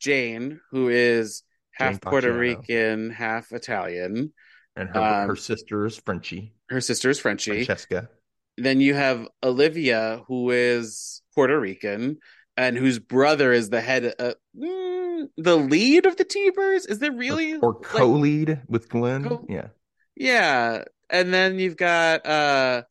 [0.00, 2.32] Jane, who is half Jane Puerto Facciano.
[2.32, 4.32] Rican, half Italian.
[4.76, 7.72] And her Um, her sister is Frenchie, Her sister is Frenchie.
[7.76, 8.10] Francesca.
[8.56, 12.18] Then you have Olivia, who is Puerto Rican,
[12.56, 16.86] and whose brother is the head, uh, mm, the lead of the T-Birds.
[16.86, 17.54] Is there really?
[17.56, 19.24] or like- co-lead with Glenn.
[19.24, 19.68] Co- yeah.
[20.16, 22.82] Yeah, and then you've got uh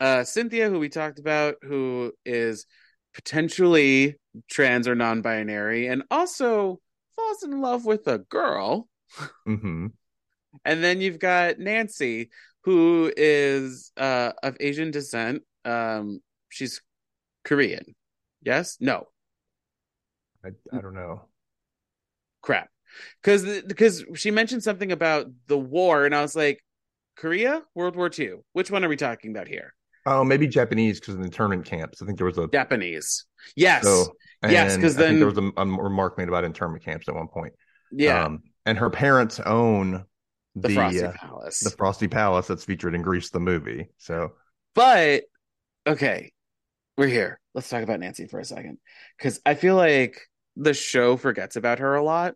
[0.00, 2.66] uh Cynthia, who we talked about, who is
[3.14, 4.16] potentially
[4.50, 6.80] trans or non-binary, and also
[7.16, 8.88] falls in love with a girl.
[9.46, 9.86] hmm
[10.64, 12.28] And then you've got Nancy,
[12.64, 15.42] who is uh of Asian descent.
[15.64, 16.80] Um, she's
[17.44, 17.94] Korean.
[18.42, 18.76] Yes?
[18.80, 19.06] No.
[20.44, 21.22] I, I don't know.
[22.42, 22.68] Crap.
[23.22, 26.64] Because because she mentioned something about the war, and I was like,
[27.16, 28.36] Korea, World War II.
[28.52, 29.74] Which one are we talking about here?
[30.06, 32.00] Oh, maybe Japanese because of the internment camps.
[32.00, 33.26] I think there was a Japanese.
[33.56, 33.82] Yes.
[33.82, 34.06] so
[34.48, 37.08] Yes, and 'cause I think then- there was a, a remark made about internment camps
[37.08, 37.52] at one point.
[37.90, 38.24] yeah.
[38.24, 40.04] Um, and her parents own
[40.54, 41.60] the, the Frosty uh, Palace.
[41.60, 43.88] the Frosty Palace that's featured in Grease the movie.
[43.98, 44.32] So
[44.74, 45.24] But
[45.86, 46.32] okay,
[46.96, 47.40] we're here.
[47.54, 48.78] Let's talk about Nancy for a second
[49.16, 50.20] because I feel like
[50.56, 52.34] the show forgets about her a lot.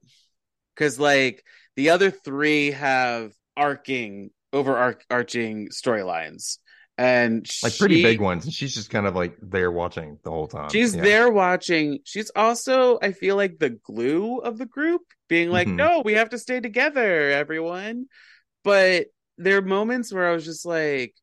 [0.74, 1.44] Because like
[1.76, 6.58] the other three have arcing, overarching storylines,
[7.02, 8.44] and like pretty big ones.
[8.44, 10.70] And she's just kind of like there watching the whole time.
[10.70, 11.02] She's Yeah.
[11.02, 11.98] there watching.
[12.04, 15.76] She's also, I feel like, the glue of the group, being like, Mhm.
[15.76, 18.06] no, we have to stay together, everyone.
[18.62, 21.14] But there are moments where I was just like,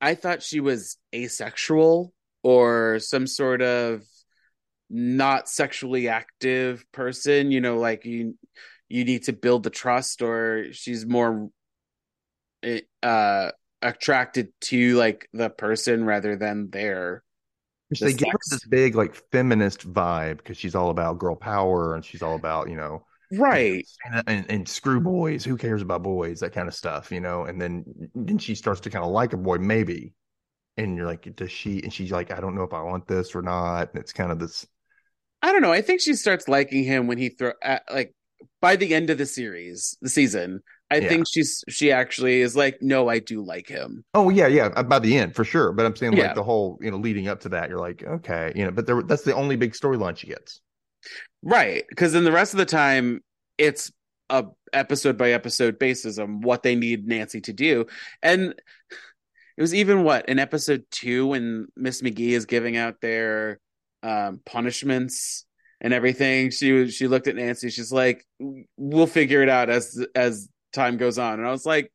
[0.00, 4.02] I thought she was asexual or some sort of
[4.88, 8.36] not sexually active person, you know, like you
[8.88, 11.50] you need to build the trust or she's more
[12.62, 13.50] eh, uh
[13.82, 17.22] attracted to like the person rather than their
[17.90, 21.94] the they give her this big like feminist vibe because she's all about girl power
[21.94, 25.44] and she's all about you know right and, and, and screw boys.
[25.44, 26.40] Who cares about boys?
[26.40, 27.44] That kind of stuff, you know.
[27.44, 30.14] And then then she starts to kind of like a boy, maybe.
[30.76, 31.82] And you're like, does she?
[31.82, 33.90] And she's like, I don't know if I want this or not.
[33.92, 34.66] And it's kind of this.
[35.42, 35.72] I don't know.
[35.72, 38.14] I think she starts liking him when he throw at, uh, like
[38.60, 40.62] by the end of the series, the season.
[40.90, 41.08] I Yeah.
[41.08, 44.04] think she's she actually is like, no, I do like him.
[44.14, 44.82] Oh yeah, yeah.
[44.82, 45.72] By the end, for sure.
[45.72, 46.34] But I'm saying like Yeah.
[46.34, 48.70] the whole, you know, leading up to that, you're like, okay, you know.
[48.72, 50.60] But there, that's the only big storyline she gets.
[51.42, 51.84] Right.
[51.88, 53.22] Because then the rest of the time
[53.56, 53.92] it's
[54.30, 57.86] a episode by episode basis on what they need Nancy to do.
[58.22, 58.54] And
[59.56, 63.60] it was even what, in episode two when Miss McGee is giving out their
[64.02, 65.44] um punishments
[65.80, 68.24] and everything, she was she looked at Nancy, she's like,
[68.76, 71.38] We'll figure it out as as time goes on.
[71.38, 71.92] And I was like,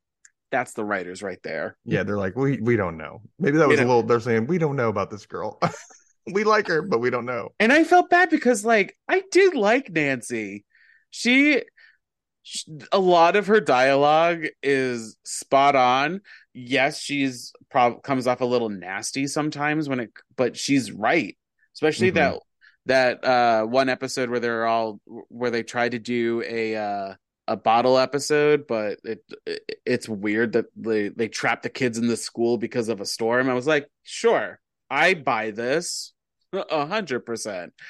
[0.51, 1.77] that's the writers right there.
[1.85, 3.21] Yeah, they're like, we we don't know.
[3.39, 4.03] Maybe that was a little.
[4.03, 5.59] They're saying we don't know about this girl.
[6.31, 7.49] we like her, but we don't know.
[7.59, 10.63] And I felt bad because, like, I did like Nancy.
[11.09, 11.61] She,
[12.43, 16.21] sh a lot of her dialogue is spot on.
[16.53, 21.35] Yes, she's prob comes off a little nasty sometimes when it, but she's right.
[21.73, 22.15] Especially Mhm.
[22.15, 22.39] that
[22.87, 27.13] that uh one episode where they're all where they tried to do a uh
[27.47, 32.07] a bottle episode, but it, it it's weird that they they trap the kids in
[32.07, 33.49] the school because of a storm.
[33.49, 36.13] I was like, sure, I buy this
[36.53, 37.73] a hundred percent.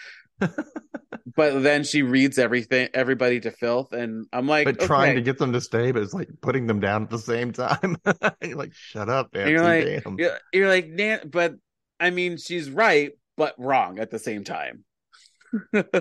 [1.35, 5.37] But then she reads everything, everybody to filth, and I'm like, But trying to get
[5.37, 7.97] them to stay, but it's like putting them down at the same time.
[8.41, 9.51] you're like, shut up, Nancy.
[9.51, 10.17] you're like, damn.
[10.17, 11.55] you're, you're like, Nan, but
[11.99, 14.85] I mean, she's right, but wrong at the same time.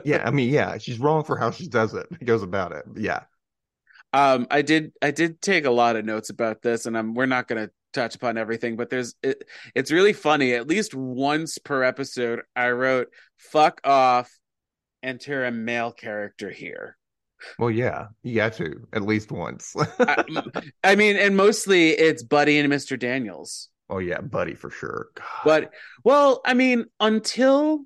[0.04, 2.06] yeah, I mean, yeah, she's wrong for how she does it.
[2.24, 2.84] Goes about it.
[2.94, 3.22] Yeah.
[4.14, 7.27] Um, I did, I did take a lot of notes about this, and I'm, we're
[7.27, 9.42] not going to touch upon everything, but there's, it,
[9.74, 10.55] it's really funny.
[10.55, 14.31] At least once per episode, I wrote, "fuck off,"
[15.03, 16.96] enter a male character here.
[17.59, 19.74] Well, yeah, you got to at least once.
[19.98, 20.24] I,
[20.85, 22.98] I mean, and mostly it's Buddy and Mr.
[22.98, 23.68] Daniels.
[23.90, 25.09] oh yeah, buddy for sure.
[25.14, 25.27] God.
[25.44, 25.70] But
[26.05, 27.81] well, I mean, until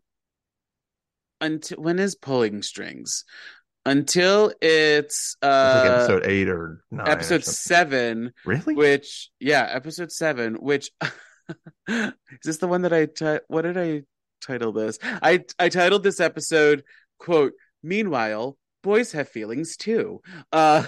[1.40, 3.24] until when is pulling strings?
[3.86, 7.08] Until it's It's like uh episode eight or nine.
[7.08, 7.54] episode something.
[7.54, 8.74] seven, Really?
[8.74, 10.90] which yeah, episode seven, which
[11.88, 12.12] is
[12.44, 13.08] this the one that I
[13.48, 14.02] what did I
[14.42, 14.98] title this?
[15.02, 16.84] I I titled this episode
[17.18, 20.20] quote, meanwhile, boys have feelings too.
[20.52, 20.84] Uh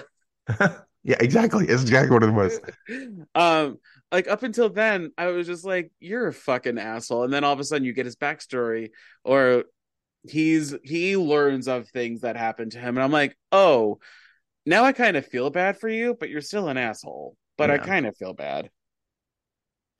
[1.03, 1.67] yeah, exactly.
[1.67, 2.59] It's exactly what it was.
[3.35, 3.77] um
[4.11, 7.53] like up until then i was just like you're a fucking asshole and then all
[7.53, 8.89] of a sudden you get his backstory
[9.23, 9.63] or
[10.29, 13.99] he's he learns of things that happen to him and i'm like oh
[14.65, 17.77] now i kind of feel bad for you but you're still an asshole but i
[17.77, 18.69] kind of feel bad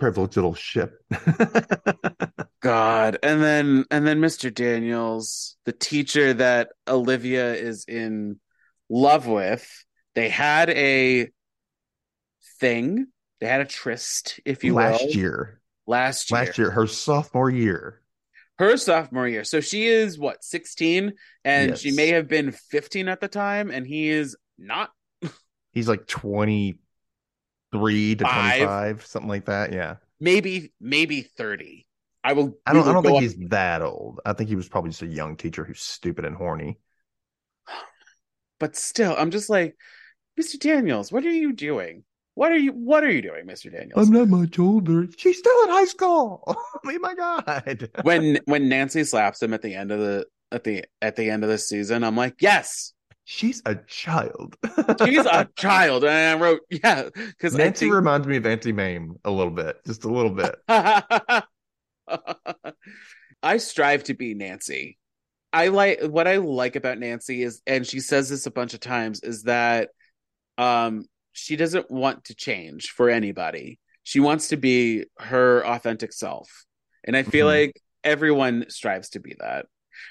[0.02, 1.00] privileged little ship.
[2.60, 3.20] God.
[3.22, 4.54] And then and then Mr.
[4.54, 8.40] Daniels, the teacher that Olivia is in
[8.90, 11.30] love with, they had a
[12.60, 13.08] thing.
[13.40, 15.12] They had a tryst, if you last will.
[15.12, 16.40] year, Last year.
[16.40, 18.01] last year, her sophomore year.
[18.62, 19.44] Her sophomore year.
[19.44, 21.14] So she is what, 16?
[21.44, 24.92] And she may have been 15 at the time, and he is not.
[25.74, 26.78] He's like twenty
[27.72, 28.58] three to Five.
[28.58, 29.74] twenty five, something like that.
[29.74, 31.88] Yeah, Maybe, maybe 30.
[32.24, 32.84] I will I don't.
[32.84, 34.20] we I don't think go he's that old.
[34.24, 36.78] I think he was probably just a young teacher who's stupid and horny.
[38.60, 39.76] but still, I'm just like,
[40.40, 40.60] Mr.
[40.60, 42.04] Daniels, what are you doing?
[42.36, 43.72] What are you what are you doing, Mr.
[43.72, 44.08] Daniels?
[44.08, 45.06] I'm not much older.
[45.18, 46.44] She's still in high school.
[46.48, 47.90] oh my god.
[48.04, 51.44] when when Nancy slaps him at the end of the at the at the end
[51.44, 54.58] of the season, I'm like, yes, She's a child.
[55.06, 56.04] she's a child.
[56.04, 59.78] And I wrote, yeah, because Nancy think reminds me of Auntie Mame a little bit,
[59.86, 60.56] just a little bit.
[60.68, 61.44] I
[63.58, 64.98] strive to be Nancy.
[65.54, 68.80] I like what I like about Nancy is, and she says this a bunch of
[68.80, 69.92] times, is that
[70.58, 73.80] um she doesn't want to change for anybody.
[74.04, 76.66] She wants to be her authentic self.
[77.04, 77.62] And I feel Mhm.
[77.62, 79.68] like everyone strives to be that.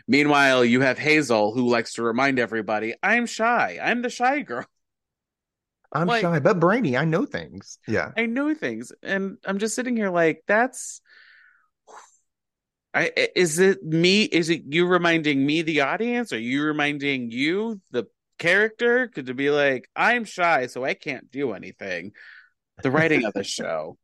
[0.07, 3.79] Meanwhile, you have Hazel who likes to remind everybody, I'm shy.
[3.83, 4.67] I'm the shy girl.
[5.93, 6.97] I'm Like- shy, but brainy.
[6.97, 7.79] I know things.
[7.89, 8.13] Yeah.
[8.17, 8.93] I know things.
[9.03, 11.01] And I'm just sitting here like, that's
[12.93, 14.25] I is it me?
[14.25, 16.33] Is it you reminding me the audience?
[16.33, 18.05] Are you reminding you the
[18.41, 19.09] character?
[19.09, 22.15] Could to be like, I'm shy, so I can't do anything.
[22.83, 23.99] The writing of the show.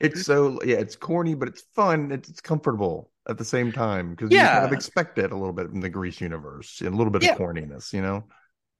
[0.00, 2.10] It's so yeah, it's corny, but it's fun.
[2.10, 4.64] It's, it's comfortable at the same time because you kind Yeah.
[4.64, 7.32] of expect it a little bit in the Grease universe, and a little bit Yeah.
[7.32, 8.24] of corniness, you know.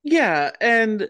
[0.02, 1.09] Yeah, and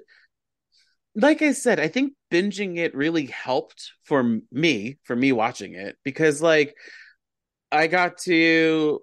[1.14, 5.96] like I said, I think binging it really helped for me, for me watching it,
[6.04, 6.74] because like
[7.72, 9.00] I got to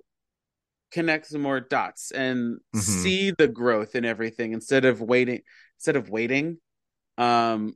[0.91, 2.80] connect some more dots and Mhm.
[2.82, 5.41] see the growth in everything instead of waiting
[5.78, 6.58] instead of waiting.
[7.17, 7.76] Um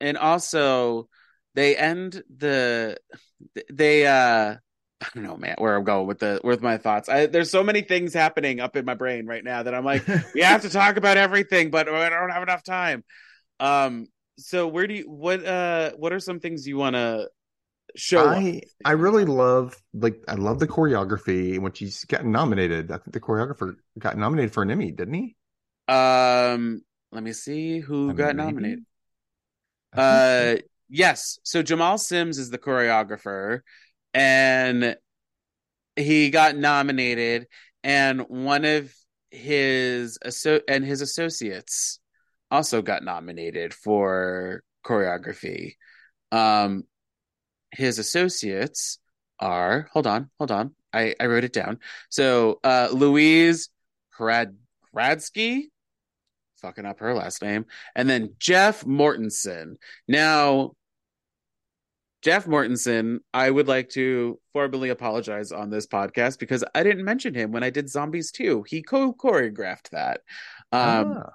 [0.00, 1.08] and also
[1.54, 2.98] they end the
[3.72, 4.56] they uh
[5.02, 7.08] I don't know, man, where I'm going with the with my thoughts.
[7.08, 10.06] I, there's so many things happening up in my brain right now that I'm like,
[10.34, 13.02] we have to talk about everything, but I don't have enough time.
[13.60, 17.28] Um, so where do you what uh what are some things you want to
[17.96, 18.32] show?
[18.32, 22.90] I I really love like I love the choreography when she's gotten nominated.
[22.90, 25.36] I think the choreographer got nominated for an Emmy, didn't he?
[25.88, 28.76] Um, let me see who I got mean, maybe?
[28.76, 28.84] nominated.
[29.92, 30.56] I think Uh,
[30.88, 31.38] yes.
[31.42, 33.60] So Jamal Sims is the choreographer,
[34.14, 34.96] and
[35.96, 37.46] he got nominated,
[37.84, 38.92] and one of
[39.30, 42.00] his asso- and his associates
[42.50, 45.74] also got nominated for choreography.
[46.32, 46.84] Um,
[47.72, 48.98] his associates
[49.38, 50.74] are hold on, hold on.
[50.92, 51.78] I I wrote it down.
[52.08, 53.68] So uh, Louise
[54.18, 54.56] Hrad
[54.94, 55.64] Hradsky,
[56.60, 59.76] fucking up her last name, and then Jeff Mortensen.
[60.08, 60.72] Now,
[62.22, 67.32] Jeff Mortensen, I would like to formally apologize on this podcast because I didn't mention
[67.34, 68.64] him when I did Zombies 2.
[68.68, 70.20] He co choreographed that.
[70.72, 71.30] Um, Ah,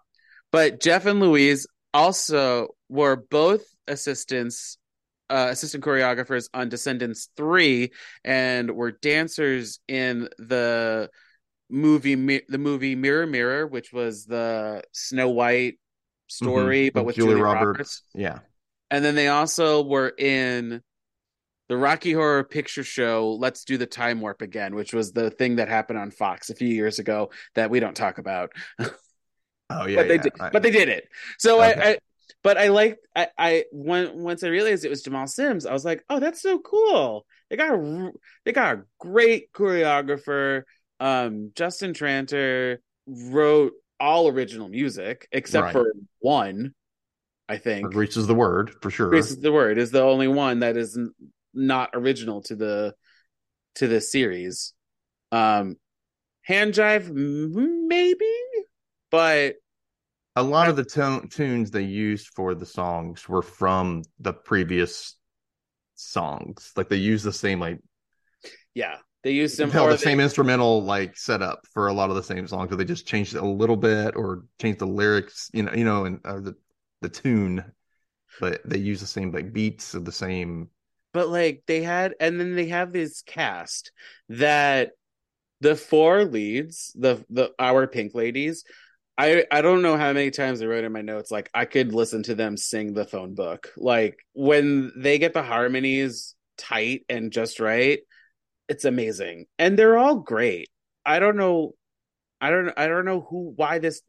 [0.52, 4.78] but Jeff and Louise also were both assistants,
[5.30, 7.92] uh, assistant choreographers on Descendants 3
[8.24, 11.10] and were dancers in the
[11.70, 12.16] movie
[12.48, 15.80] the movie Mirror Mirror, which was the Snow White
[16.28, 18.04] story, mhm, but with Julie Roberts.
[18.14, 18.40] Yeah.
[18.92, 20.82] And then they also were in
[21.68, 25.56] the Rocky Horror Picture Show Let's Do the Time Warp Again, which was the thing
[25.56, 28.52] that happened on Fox a few years ago that we don't talk about.
[29.68, 29.96] Oh yeah.
[29.96, 30.22] but they yeah.
[30.22, 31.08] did I- but they did it.
[31.40, 31.98] So I, I
[32.46, 35.84] but I like I, I when once I realized it was Jamal Sims, I was
[35.84, 37.26] like, oh, that's so cool.
[37.50, 38.12] They got a,
[38.46, 40.62] they got a great choreographer.
[41.00, 45.72] Um, Justin Tranter wrote all original music except Right.
[45.74, 46.76] for one,
[47.50, 47.92] I think.
[47.92, 49.10] Grease is the word for sure.
[49.10, 51.00] Grease is the word is the only one that is
[51.52, 52.94] not original to the
[53.78, 54.76] to the series.
[55.32, 55.78] Um,
[56.44, 58.36] hand jive maybe,
[59.10, 59.56] but
[60.36, 65.16] a lot of the tone tunes they used for the songs were from the previous
[65.96, 66.74] songs.
[66.76, 67.80] Like they used the same like
[68.74, 71.94] yeah, they used you some can tell the they- same instrumental like setup for a
[71.94, 74.80] lot of the same songs, but they just changed it a little bit or changed
[74.80, 76.56] the lyrics, you know, you know, and or the
[77.02, 77.64] the tune,
[78.40, 80.70] but they use the same like beats of the same.
[81.14, 83.92] but like they had and then they have this cast
[84.30, 84.92] that
[85.62, 88.64] the four leads the the our pink ladies
[89.18, 91.94] I I don't know how many times I wrote in my notes like I could
[91.94, 93.72] listen to them sing the phone book.
[93.78, 98.00] Like when they get the harmonies tight and just right,
[98.68, 99.46] it's amazing.
[99.58, 100.70] And they're all great.
[101.06, 101.76] I don't know
[102.42, 104.02] I don't I don't know who why this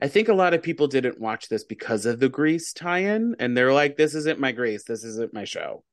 [0.00, 3.56] I think a lot of people didn't watch this because of the Grease tie-in and
[3.56, 5.84] they're like this isn't my Grease, this isn't my show.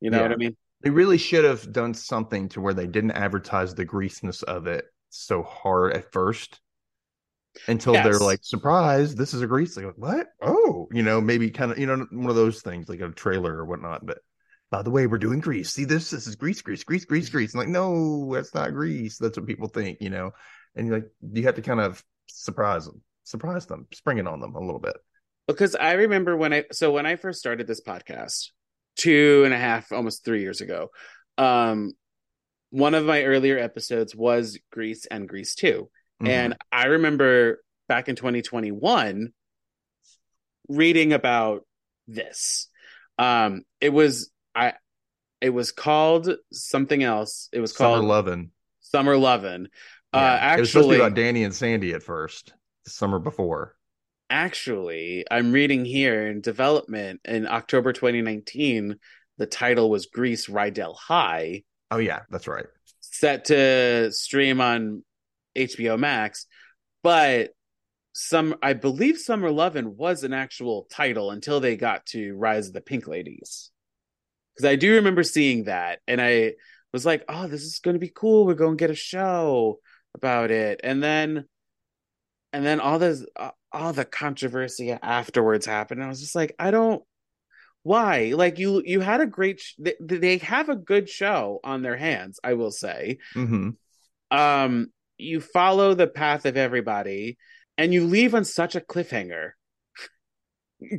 [0.00, 0.22] You know Yeah.
[0.24, 0.56] what I mean?
[0.82, 4.84] They really should have done something to where they didn't advertise the greasiness of it
[5.08, 6.60] so hard at first
[7.66, 8.04] until Yes.
[8.04, 9.76] they're like, surprised this is a grease.
[9.76, 10.28] Like, what?
[10.42, 13.56] Oh, you know, maybe kind of, you know, one of those things like a trailer
[13.56, 14.06] or whatnot.
[14.06, 14.18] But
[14.70, 15.70] by the way, we're doing grease.
[15.70, 16.10] See this?
[16.10, 17.54] This is grease, grease, grease, grease, grease.
[17.54, 19.18] And like, no, that's not grease.
[19.18, 20.32] That's what people think, you know.
[20.76, 24.40] And you're like, you have to kind of surprise them, surprise them, spring it on
[24.40, 24.96] them a little bit.
[25.46, 28.50] because I remember when I so when I first started this podcast
[28.96, 30.90] two and a half, almost three years ago,
[31.38, 31.92] um,
[32.70, 35.88] one of my earlier episodes was Grease and Grease 2
[36.22, 36.28] Mhm.
[36.28, 39.32] and I remember back in 2021
[40.68, 41.64] reading about
[42.06, 42.68] this.
[43.18, 44.74] Um, it was I,
[45.40, 47.48] it was called something else.
[47.52, 48.50] It was called Summer Lovin'.
[48.80, 49.68] Summer Lovin'.
[50.12, 50.54] Uh, Yeah.
[50.56, 52.52] it was supposed to actually, be about Danny and Sandy at first,
[52.84, 53.74] the summer before.
[54.30, 58.94] actually i'm reading here in development in october 2019
[59.38, 62.66] the title was grease rydell high Oh yeah, that's right.
[63.00, 65.02] set to stream on
[65.58, 66.46] hbo max
[67.02, 67.50] but
[68.12, 72.74] some i believe summer lovin was an actual title until they got to rise of
[72.74, 73.70] the pink ladies.
[74.54, 76.54] Because i do remember seeing that and i
[76.92, 78.44] was like oh this is going to be cool.
[78.44, 79.78] We're going to get a show
[80.14, 80.80] about it.
[80.82, 81.44] And then
[82.52, 86.70] and then all this uh, all the controversy afterwards happened i was just like i
[86.70, 87.02] don't
[87.84, 88.32] why?
[88.34, 91.96] Like you you had a great sh- they, they have a good show on their
[91.96, 93.18] hands i will say.
[93.32, 93.70] Hmm
[94.30, 97.36] um you follow the path of everybody
[97.76, 99.50] and you leave on such a cliffhanger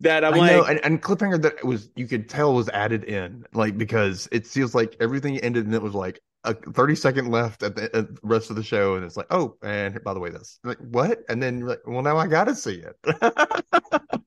[0.00, 3.04] that i'm I like know, and, and cliffhanger that was you could tell was added
[3.04, 7.30] in, like because it feels like everything ended and it was like a thirty second
[7.30, 10.14] left at the, at the rest of the show, and it's like, oh, and by
[10.14, 11.18] the way, this like what?
[11.28, 13.82] And then you're like, well, now I gotta see it.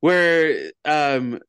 [0.00, 1.40] where um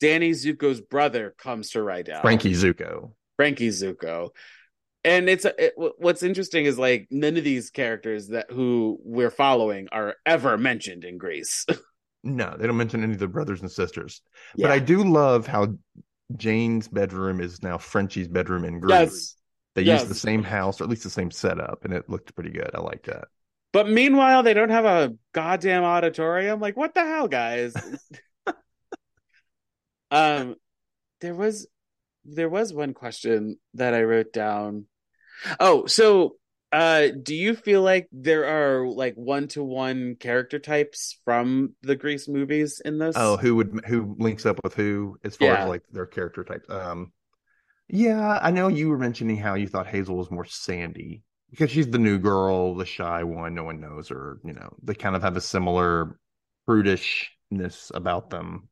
[0.00, 3.12] danny zuko's brother comes to rydell Frankie Zuko.
[3.36, 4.30] Frankie Zuko.
[5.06, 9.86] And it's it, what's interesting is like none of these characters that who we're following
[9.92, 11.64] are ever mentioned in Grease.
[12.24, 14.20] No, they don't mention any of the brothers and sisters,
[14.56, 15.76] but I do love how
[16.36, 18.90] Jane's bedroom is now Frenchie's bedroom in Grease.
[18.90, 19.36] yes.
[19.76, 20.00] They yes.
[20.00, 22.70] used the same house or at least the same setup, and it looked pretty good.
[22.74, 23.28] I like that.
[23.72, 26.58] But meanwhile, they don't have a goddamn auditorium.
[26.58, 27.74] Like, what the hell, guys?
[30.10, 30.56] um,
[31.20, 31.68] there was
[32.24, 34.86] there was one question that I wrote down.
[35.60, 36.36] Oh, so
[36.72, 41.96] uh do you feel like there are like one to one character types from the
[41.96, 43.14] Grease movies in this?
[43.14, 45.62] Oh, who would who links up with who as far Yeah.
[45.62, 46.68] as like their character types?
[46.68, 47.12] Um,
[47.88, 51.88] yeah, I know you were mentioning how you thought Hazel was more Sandy because she's
[51.90, 53.54] the new girl, the shy one.
[53.54, 54.40] No one knows her.
[54.44, 56.18] You know, they kind of have a similar
[56.68, 58.68] prudishness about them,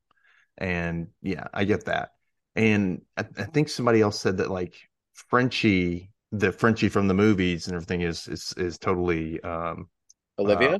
[0.58, 2.10] and yeah, I get that.
[2.56, 4.76] And I, I think somebody else said that like
[5.30, 9.88] Frenchie, the Frenchie from the movies and everything is is is totally um
[10.38, 10.76] Olivia?
[10.76, 10.78] uh,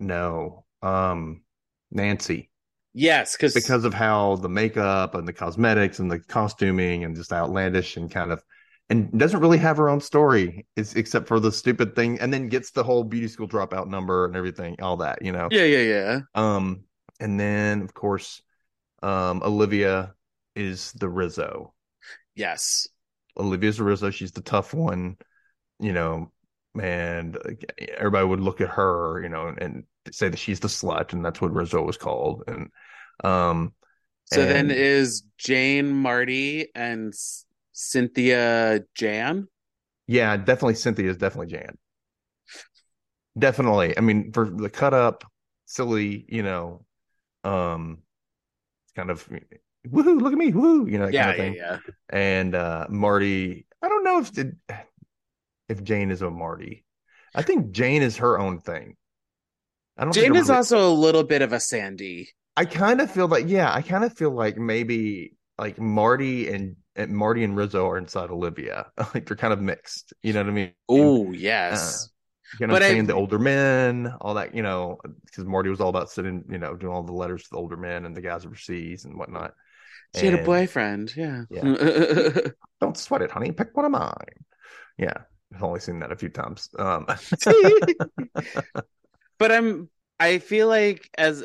[0.00, 1.42] no um
[1.90, 2.50] Nancy
[2.94, 7.32] yes, because because of how the makeup and the cosmetics and the costuming and just
[7.32, 8.42] outlandish and kind of
[8.88, 12.48] and doesn't really have her own story is except for the stupid thing and then
[12.48, 15.82] gets the whole beauty school dropout number and everything all that you know yeah, yeah,
[15.82, 16.20] yeah.
[16.34, 16.84] um
[17.20, 18.42] and then of course
[19.02, 20.14] um olivia
[20.54, 21.72] is the rizzo
[22.36, 22.86] Yes.
[23.38, 25.16] Olivia's the rizzo she's the tough one
[25.80, 26.30] you know
[26.80, 27.38] and
[27.96, 31.40] everybody would look at her you know and say that she's the slut and that's
[31.40, 32.70] what rizzo was called and
[33.24, 33.72] um
[34.26, 37.14] So then is Jane Marty and
[37.72, 39.48] Cynthia Jan?
[40.06, 41.78] Yeah, definitely Cynthia is definitely Jan.
[43.38, 43.96] Definitely.
[43.96, 45.24] I mean, for the cut up,
[45.66, 46.84] silly, you know,
[47.44, 47.98] um
[48.96, 49.28] kind of
[49.86, 51.82] woohoo, look at me, woohoo, you know, that Yeah, kind of yeah, thing.
[51.86, 51.92] yeah.
[52.10, 54.56] And uh Marty, I don't know if did
[55.68, 56.84] if Jane is a Marty.
[57.34, 58.96] I think Jane is her own thing.
[59.98, 62.28] I don't Jane I is really- also a little bit of a Sandy.
[62.56, 66.76] I kind of feel like yeah, I kind of feel like maybe like Marty and,
[66.96, 68.86] and Marty and Rizzo are inside Olivia.
[69.14, 70.12] Like they're kind of mixed.
[70.22, 70.72] You know what I mean?
[70.88, 72.08] Oh, yes.
[72.60, 73.06] You know But I'm I- saying?
[73.06, 76.76] The older men, all that, you know, because Marty was all about sitting, you know,
[76.76, 79.52] doing all the letters to the older men and the guys overseas and whatnot.
[80.16, 81.14] She had a And boyfriend.
[81.16, 81.44] Yeah.
[82.80, 83.52] Don't sweat it, honey.
[83.52, 84.44] Pick one of mine.
[84.98, 85.14] Yeah.
[85.54, 86.68] I've only seen that a few times.
[86.78, 87.06] Um,
[89.38, 89.88] but I'm
[90.18, 91.44] I feel like as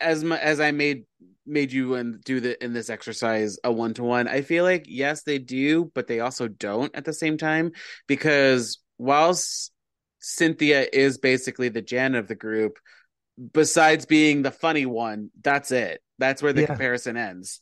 [0.00, 1.04] as my, as I made
[1.46, 4.28] made you and do the in this exercise a one to one.
[4.28, 7.72] I feel like yes they do, but they also don't at the same time
[8.06, 9.72] because whilst
[10.20, 12.78] Cynthia is basically the Jan of the group,
[13.52, 16.02] besides being the funny one, that's it.
[16.18, 16.66] That's where the Yeah.
[16.66, 17.60] comparison ends.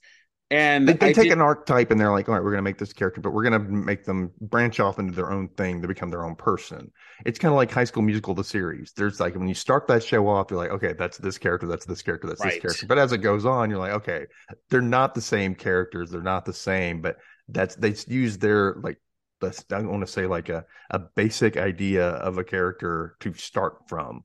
[0.50, 2.62] And they, they take did- an archetype and they're like, all right, we're going to
[2.70, 5.82] make this character, but we're going to make them branch off into their own thing
[5.82, 6.90] to become their own person.
[7.26, 8.92] It's kind of like High School Musical, the series.
[8.96, 11.84] There's like when you start that show off, you're like, okay, that's this character, that's
[11.84, 12.54] this character, that's Right.
[12.54, 12.86] this character.
[12.86, 14.26] But as it goes on, you're like, okay,
[14.70, 17.18] they're not the same characters, they're not the same, but
[17.48, 18.98] that's they use their like.
[19.40, 23.32] Let's, I don't want to say like a, a basic idea of a character to
[23.34, 24.24] start from,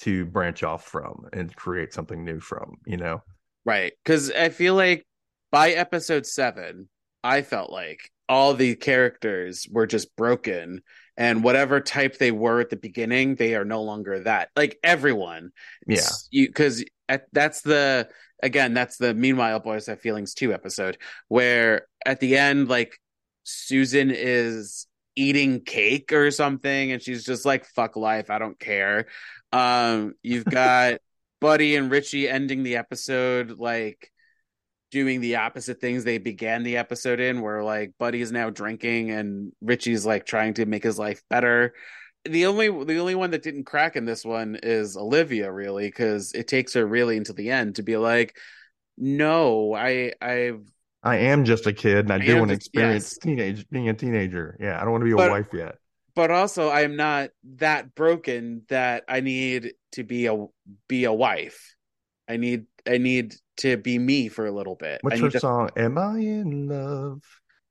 [0.00, 2.76] to branch off from, and create something new from.
[2.84, 3.22] You know,
[3.64, 3.94] Right.
[4.04, 5.06] Because I feel like
[5.50, 6.88] by episode seven,
[7.22, 10.82] I felt like all the characters were just broken
[11.16, 14.50] and whatever type they were at the beginning, they are no longer that.
[14.56, 15.50] Like everyone.
[15.86, 16.84] yeah, You because
[17.32, 18.08] that's the
[18.42, 20.96] again, that's the meanwhile boys have feelings two episode
[21.28, 22.98] where at the end, like
[23.42, 24.86] Susan is
[25.16, 29.06] eating cake or something and she's just like fuck life i don't care
[29.52, 31.00] um you've got
[31.40, 34.09] buddy and richie ending the episode like
[34.90, 39.10] doing the opposite things they began the episode in where like buddy is now drinking
[39.10, 41.74] and richie's like trying to make his life better
[42.24, 46.32] the only the only one that didn't crack in this one is olivia really because
[46.32, 48.36] it takes her really until the end to be like
[48.98, 50.60] no i i've
[51.02, 53.18] I am just a kid and I, I do want to experience yes.
[53.18, 54.56] teenage being a teenager.
[54.60, 55.76] Yeah, I don't want to be a wife yet.
[56.14, 60.46] but also I am not that broken that I need to be a
[60.88, 61.74] be a wife.
[62.30, 65.00] I need I need to be me for a little bit.
[65.02, 65.70] What's her to- song?
[65.76, 67.22] Am I in love?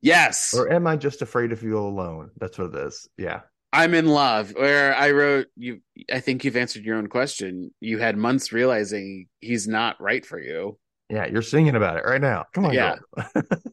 [0.01, 2.31] Yes, Or am I just afraid of you alone?
[2.39, 3.09] That's what it is.
[3.17, 3.41] Yeah.
[3.73, 4.51] I'm in love.
[4.55, 5.81] Where I wrote you.
[6.11, 7.73] I think you've answered your own question.
[7.81, 10.77] You had months realizing he's not right for you.
[11.09, 12.45] Yeah, you're singing about it right now.
[12.53, 12.95] Come on, Yeah.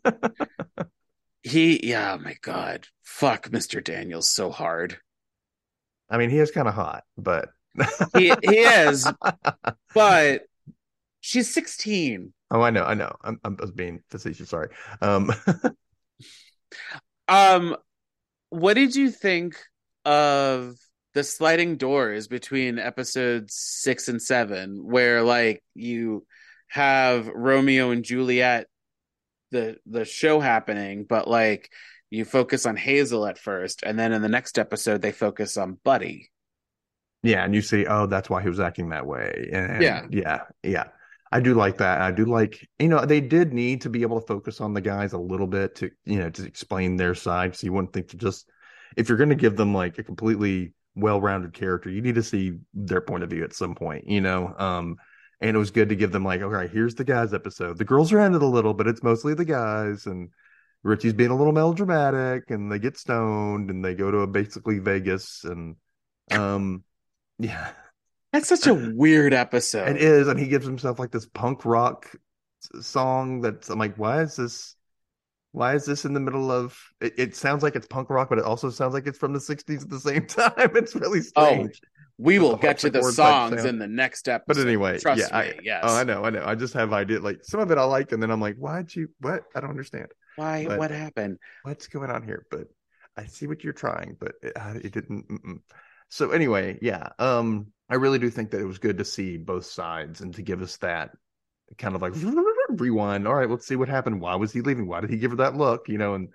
[1.42, 3.82] He, yeah, oh my God, fuck, Mr.
[3.82, 4.98] Daniels, so hard.
[6.10, 7.50] I mean, he is kind of hot, but
[8.16, 9.06] He he is,
[9.94, 10.42] but
[11.26, 12.32] she's 16.
[12.52, 13.12] oh, I know, I know.
[13.22, 14.48] I'm, I'm I was being facetious.
[14.50, 14.68] Sorry.
[15.00, 15.32] Um,
[17.28, 17.76] Um,
[18.50, 19.56] what did you think
[20.04, 20.74] of
[21.14, 26.24] the sliding doors between episodes six and seven, where like you
[26.68, 28.66] have Romeo and Juliet,
[29.50, 31.70] the the show happening, but like
[32.10, 35.78] you focus on Hazel at first, and then in the next episode they focus on
[35.82, 36.30] Buddy.
[37.22, 39.48] yeah, and you see, oh, that's why he was acting that way.
[39.52, 40.06] And Yeah.
[40.10, 40.84] yeah, yeah.
[41.36, 42.00] I do like that.
[42.00, 44.80] I do like, you know, they did need to be able to focus on the
[44.80, 47.54] guys a little bit to, you know, to explain their side.
[47.54, 48.48] So you wouldn't think to just,
[48.96, 52.54] if you're going to give them like a completely well-rounded character, you need to see
[52.72, 54.54] their point of view at some point, you know.
[54.56, 54.96] Um,
[55.42, 57.76] and it was good to give them like, okay, here's the guys episode.
[57.76, 60.30] The girls are it a little, but it's mostly the guys, and
[60.84, 64.78] Richie's being a little melodramatic, and they get stoned, and they go to a basically
[64.78, 65.76] Vegas, and
[66.30, 66.82] um,
[67.38, 67.72] yeah.
[68.36, 69.88] That's such a weird episode.
[69.88, 72.14] It is, and he gives himself like this punk rock
[72.82, 74.76] song that's I'm like, why is this
[75.52, 78.36] why is this in the middle of it, it sounds like it's punk rock, but
[78.38, 80.76] it also sounds like it's from the 60s at the same time.
[80.76, 81.80] It's really Oh, strange.
[82.18, 84.60] we will get to the songs in the next episode.
[84.60, 85.46] But anyway, trust yeah, me.
[85.48, 85.84] I, yes.
[85.86, 86.44] Oh, I know, I know.
[86.44, 88.94] I just have idea like some of it I like, and then I'm like, why'd
[88.94, 89.44] you what?
[89.54, 90.08] I don't understand.
[90.36, 90.66] Why?
[90.66, 91.38] but- what happened?
[91.62, 92.44] What's going on here?
[92.50, 92.66] But
[93.16, 94.52] I see what you're trying, but it,
[94.84, 95.26] it didn't.
[95.26, 95.60] Mm-mm.
[96.10, 97.08] So anyway, yeah.
[97.18, 100.42] Um, I really do think that it was good to see both sides and to
[100.42, 101.10] give us that
[101.78, 102.12] kind of like
[102.70, 103.26] rewind.
[103.28, 104.20] All right, let's see what happened.
[104.20, 104.86] Why was he leaving?
[104.88, 105.88] Why did he give her that look?
[105.88, 106.28] You know, and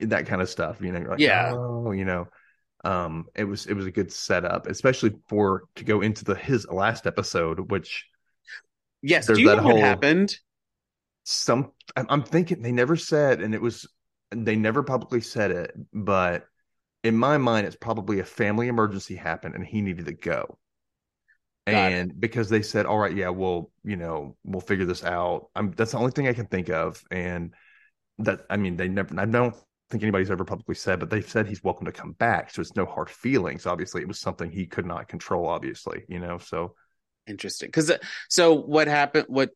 [0.00, 0.80] that kind of stuff.
[0.80, 1.52] You know, like, Yeah.
[1.54, 2.28] oh, you know.
[2.84, 6.66] Um, it was it was a good setup, especially for to go into the his
[6.68, 8.06] last episode, which
[9.02, 9.26] Yes.
[9.26, 10.36] There's Do you know that what whole- happened?
[11.24, 13.86] some I'm thinking they never said and it was
[14.30, 16.46] they never publicly said it but
[17.04, 20.58] in my mind it's probably a family emergency happened and he needed to go
[21.72, 21.94] Got it.
[21.96, 25.72] and because they said all right yeah we'll you know we'll figure this out i'm
[25.72, 27.54] that's the only thing i can think of and
[28.18, 29.54] that i mean they never i don't
[29.90, 32.76] think anybody's ever publicly said but they've said he's welcome to come back so it's
[32.76, 36.74] no hard feelings obviously it was something he could not control obviously you know so
[37.26, 37.68] Interesting.
[37.68, 37.92] Because
[38.30, 39.26] so what happened?
[39.28, 39.50] What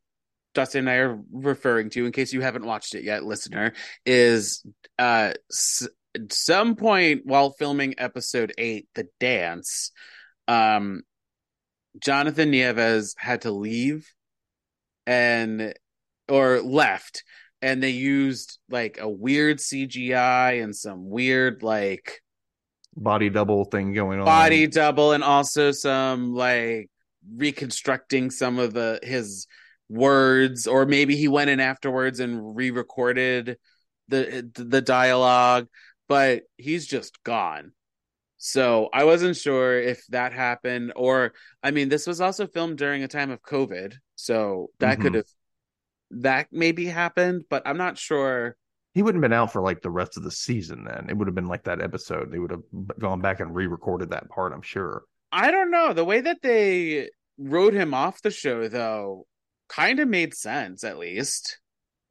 [0.52, 3.72] Dustin and I are referring to, in case you haven't watched it yet, listener,
[4.04, 4.62] is
[4.98, 9.90] uh s- at some point while filming episode eight, the dance,
[10.48, 11.00] um,
[12.00, 14.12] Jonathan Nieves had to leave
[15.06, 15.74] and
[16.28, 17.24] or left,
[17.60, 22.20] and they used like a weird CGI and some weird like
[22.96, 24.24] body double thing going on.
[24.24, 26.90] body double and also some like
[27.36, 29.46] reconstructing some of the his
[29.88, 33.58] words or maybe he went in afterwards and re-recorded
[34.08, 35.68] the the dialogue
[36.08, 37.72] but he's just gone
[38.44, 41.32] so i wasn't sure if that happened or
[41.62, 45.02] i mean this was also filmed during a time of covid so that Mhm.
[45.02, 45.26] could have
[46.10, 48.56] that maybe happened but i'm not sure
[48.94, 50.84] He wouldn't have been out for like the rest of the season.
[50.84, 52.30] Then it would have been like that episode.
[52.30, 52.64] They would have
[52.98, 54.52] gone back and re-recorded that part.
[54.52, 55.04] I'm sure.
[55.32, 55.94] I don't know.
[55.94, 59.26] The way that they wrote him off the show, though,
[59.70, 61.58] kind of made sense, at least.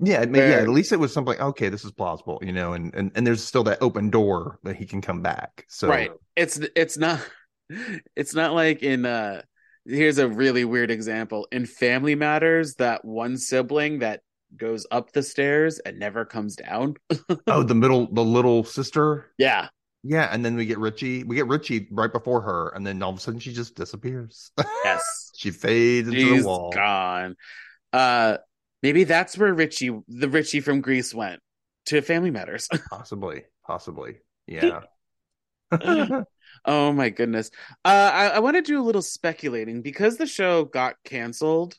[0.04, 0.58] Yeah, may, yeah.
[0.58, 1.40] At least it was something.
[1.40, 4.76] Okay, this is plausible, you know, and and and there's still that open door that
[4.76, 5.66] he can come back.
[5.70, 6.12] So Right.
[6.36, 7.20] It's it's not
[8.16, 9.42] it's not like in uh
[9.86, 11.48] here's a really weird example.
[11.52, 14.22] In Family Matters, that one sibling that
[14.58, 16.96] goes up the stairs and never comes down.
[17.48, 19.32] Oh, the middle, the little sister.
[19.38, 19.70] Yeah.
[20.04, 21.24] Yeah, and then we get Richie.
[21.24, 24.52] We get Richie right before her, and then all of a sudden she just disappears.
[24.84, 25.32] Yes.
[25.38, 26.72] she fades into She's the wall.
[26.72, 27.36] gone.
[27.94, 28.38] Uh
[28.82, 31.40] maybe that's where Richie the Richie from Grease went
[31.88, 32.68] to Family Matters.
[32.90, 34.18] Possibly, possibly.
[34.48, 34.82] Yeah.
[36.64, 37.50] Oh my goodness.
[37.84, 41.76] Uh I, I want to do a little speculating because the show got canceled.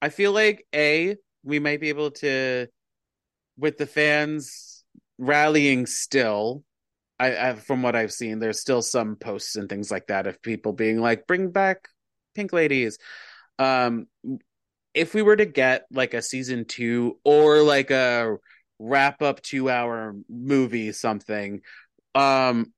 [0.00, 2.68] I feel like A, we might be able to
[3.58, 4.84] with the fans
[5.18, 6.62] rallying still.
[7.18, 10.40] I, I from what I've seen, there's still some posts and things like that of
[10.40, 11.88] people being like, bring back
[12.34, 12.98] pink ladies.
[13.58, 14.06] Um
[14.94, 18.36] if we were to get like a season two or like a
[18.78, 21.62] wrap up two hour movie something,
[22.14, 22.72] um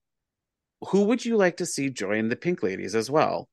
[0.88, 3.48] who would you like to see join the Pink Ladies as well?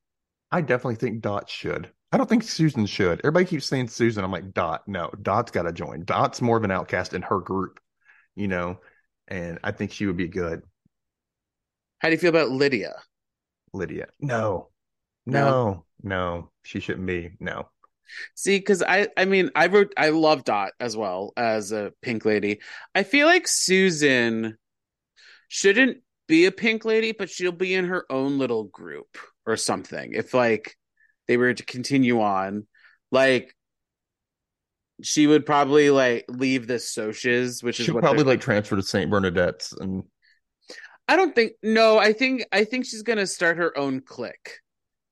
[0.51, 1.91] I definitely think Dot should.
[2.11, 3.19] I don't think Susan should.
[3.21, 4.23] Everybody keeps saying Susan.
[4.23, 6.05] I'm like, Dot, no, Dot's got to join.
[6.05, 7.79] Dot's more of an outcast in her group,
[8.35, 8.79] you know,
[9.27, 10.63] and I think she would be good.
[11.99, 12.93] How do you feel about Lydia?
[13.73, 14.69] Lydia, no,
[15.25, 15.61] No?
[15.63, 17.31] no, no, she shouldn't be.
[17.39, 17.69] No,
[18.35, 22.25] See, because I, I mean, I wrote, I love Dot as well as a Pink
[22.25, 22.59] Lady.
[22.95, 24.57] I feel like Susan
[25.47, 30.13] shouldn't be a Pink Lady, but she'll be in her own little group or something.
[30.13, 30.75] If like
[31.27, 32.67] they were to continue on,
[33.11, 33.55] like
[35.01, 38.83] she would probably like leave the Socials, which is she'll what probably like transfer to
[38.83, 40.03] Saint Bernadette's and
[41.07, 44.59] I don't think no, I think I think she's gonna start her own clique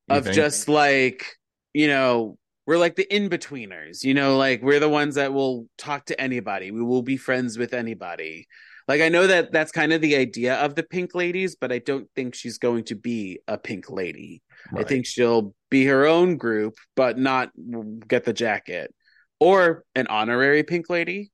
[0.08, 0.36] you of think?
[0.36, 1.26] just like,
[1.74, 2.38] you know,
[2.68, 6.70] we're like the in-betweeners, you know, like we're the ones that will talk to anybody.
[6.70, 8.48] We will be friends with anybody.
[8.90, 11.80] Like I know that that's kind of the idea of the pink ladies, but I
[11.80, 14.44] don't think she's going to be a pink lady.
[14.76, 17.52] I think she'll be her own group, but not
[18.08, 18.94] get the jacket
[19.40, 21.32] or an honorary pink lady.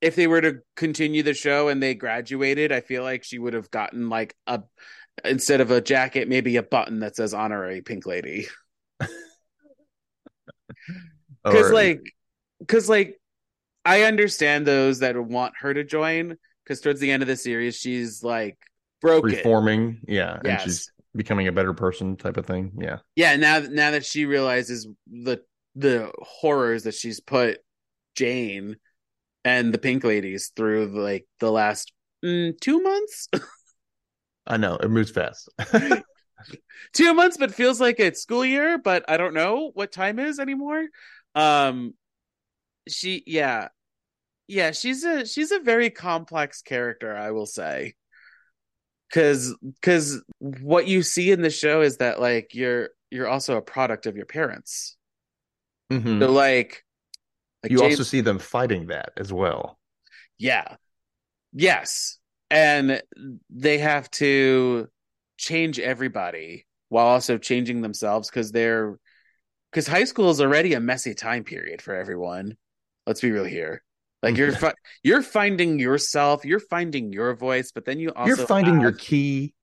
[0.00, 3.54] If they were to continue the show and they graduated, I feel like she would
[3.54, 4.62] have gotten like a
[5.24, 8.46] instead of a jacket, maybe a button that says honorary pink lady.
[11.44, 12.14] Because Or- like,
[12.60, 13.20] because like,
[13.84, 16.36] I understand those that want her to join.
[16.64, 18.58] Because towards the end of the series, she's like
[19.00, 19.30] broken.
[19.30, 22.72] reforming, yeah, and she's becoming a better person, type of thing.
[22.78, 25.40] Yeah, yeah now now that she realizes the
[25.74, 27.60] the horrors that she's put
[28.16, 28.76] jane
[29.44, 31.92] and the pink ladies through like the last
[32.24, 33.28] mm, two months
[34.48, 35.48] I know it moves fast.
[36.92, 40.38] two months but feels like it's school year but i don't know what time is
[40.38, 40.86] anymore.
[41.34, 41.94] Um
[42.88, 43.68] she yeah.
[44.46, 47.94] Yeah she's a she's a very complex character i will say.
[49.08, 53.62] Because because what you see in the show is that like you're you're also a
[53.62, 54.96] product of your parents.
[55.90, 56.20] Mhm.
[56.20, 56.84] So like,
[57.62, 59.78] like You James- also see them fighting that as well.
[60.38, 60.76] yeah,
[61.52, 62.18] yes,
[62.50, 63.02] and
[63.48, 64.88] they have to
[65.38, 68.98] change everybody while also changing themselves because they're
[69.72, 72.56] because high school is already a messy time period for everyone.
[73.06, 73.82] Let's be real here.
[74.22, 78.46] Like you're fi- you're finding yourself, you're finding your voice, but then you also You're
[78.46, 79.54] finding your key.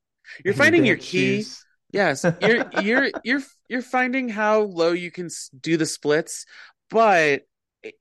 [0.43, 1.43] you're finding your key.
[1.43, 1.65] shoes.
[1.91, 6.45] Yes, you're you're you're you're finding how low you can do the splits,
[6.89, 7.43] but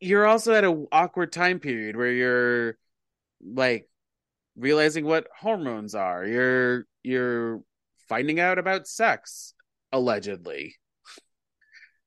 [0.01, 2.79] you're also at an awkward time period where you're
[3.45, 3.89] like
[4.57, 6.25] realizing what hormones are.
[6.25, 7.61] You're you're
[8.09, 9.55] finding out about sex
[9.93, 10.75] allegedly.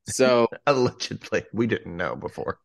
[0.09, 2.59] So, Allegedly, we didn't know before.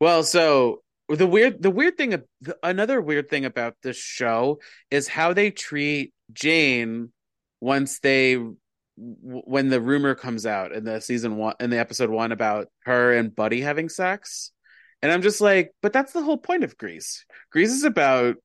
[0.00, 2.22] well, so the weird the weird thing
[2.62, 4.60] another weird thing about this show
[4.90, 7.12] is how they treat Jane
[7.60, 8.38] once they
[8.96, 13.12] when the rumor comes out in the season one in the episode one about her
[13.14, 14.52] and Buddy having sex.
[15.02, 17.24] And I'm just like, but that's the whole point of Grease.
[17.50, 18.36] Grease is about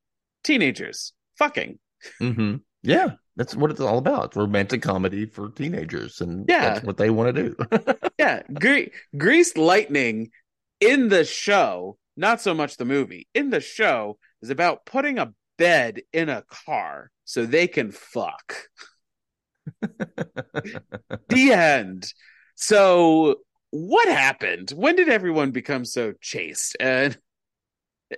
[0.43, 1.79] teenagers fucking.
[2.19, 2.55] hmm
[2.85, 4.25] Yeah, that's what it's all about.
[4.25, 6.73] It's romantic comedy for teenagers, and Yeah.
[6.73, 7.55] that's what they want to do.
[8.19, 10.31] Yeah, Gre- Greased Lightning
[10.79, 15.33] in the show, not so much the movie, in the show is about putting a
[15.57, 18.55] bed in a car so they can fuck.
[21.29, 22.13] the end.
[22.55, 23.35] So,
[23.71, 24.71] what happened?
[24.71, 27.17] When did everyone become so chaste and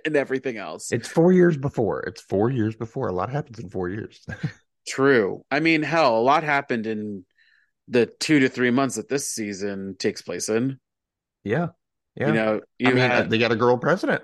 [0.04, 0.92] and everything else?
[0.92, 2.00] it's four years before.
[2.02, 3.08] It's four years before.
[3.08, 4.24] A lot happens in four years.
[4.86, 5.44] True.
[5.50, 7.24] I mean, hell, a lot happened in
[7.88, 10.78] the two to three months that this season takes place in.
[11.44, 11.68] yeah,
[12.16, 12.26] yeah.
[12.28, 14.22] You know, you I mean, uh, had- they got a girl president.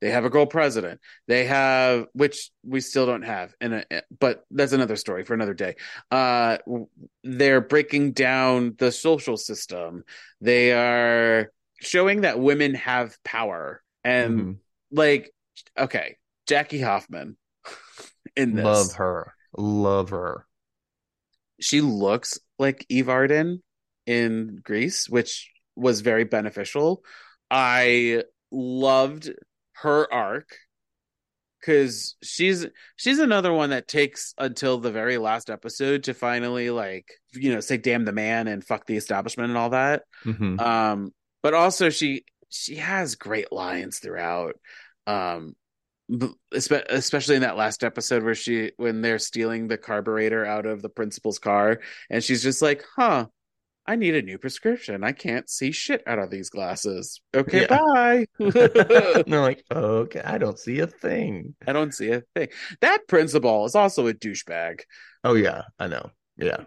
[0.00, 1.00] They have a girl president.
[1.26, 5.54] They have, which we still don't have, and a, but that's another story for another
[5.54, 5.74] day.
[6.10, 6.58] Uh,
[7.24, 10.04] they're breaking down the social system.
[10.40, 11.50] They are
[11.80, 14.56] showing that women have power, and Mhm.
[14.92, 15.32] like,
[15.76, 17.36] okay, Jackie Hoffman
[18.36, 19.34] in this, Love her.
[19.58, 20.46] Love her.
[21.60, 23.62] she looks like Eve Arden
[24.06, 27.02] in Grease, which was very beneficial.
[27.50, 29.30] I loved
[29.82, 30.48] her arc
[31.60, 37.08] because she's she's another one that takes until the very last episode to finally like
[37.32, 40.02] you know say damn the man and fuck the establishment and all that.
[40.24, 40.60] Mhm.
[40.60, 42.24] Um, but also she
[42.56, 44.54] she has great lines throughout.
[45.06, 45.54] Um,
[46.52, 50.88] especially in that last episode where she when they're stealing the carburetor out of the
[50.88, 51.80] principal's car,
[52.10, 53.26] and she's just like, "Huh."
[53.88, 55.04] I need a new prescription.
[55.04, 57.20] I can't see shit out of these glasses.
[57.32, 57.78] Okay, Yeah.
[57.94, 58.26] bye.
[58.40, 58.52] And
[59.28, 61.54] they're like, okay, I don't see a thing.
[61.64, 62.48] I don't see a thing.
[62.80, 64.80] That principal is also a douchebag.
[65.22, 66.10] Oh yeah, I know.
[66.36, 66.64] Yeah,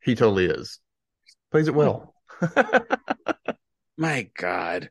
[0.00, 0.78] he totally is.
[1.50, 2.14] Plays it well.
[3.96, 4.90] My God.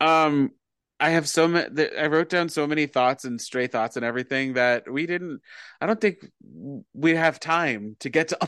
[0.00, 0.52] Um,
[1.00, 1.88] I have so many.
[1.96, 5.40] I wrote down so many thoughts and stray thoughts and everything that we didn't.
[5.80, 6.30] I don't think
[6.92, 8.38] we have time to get to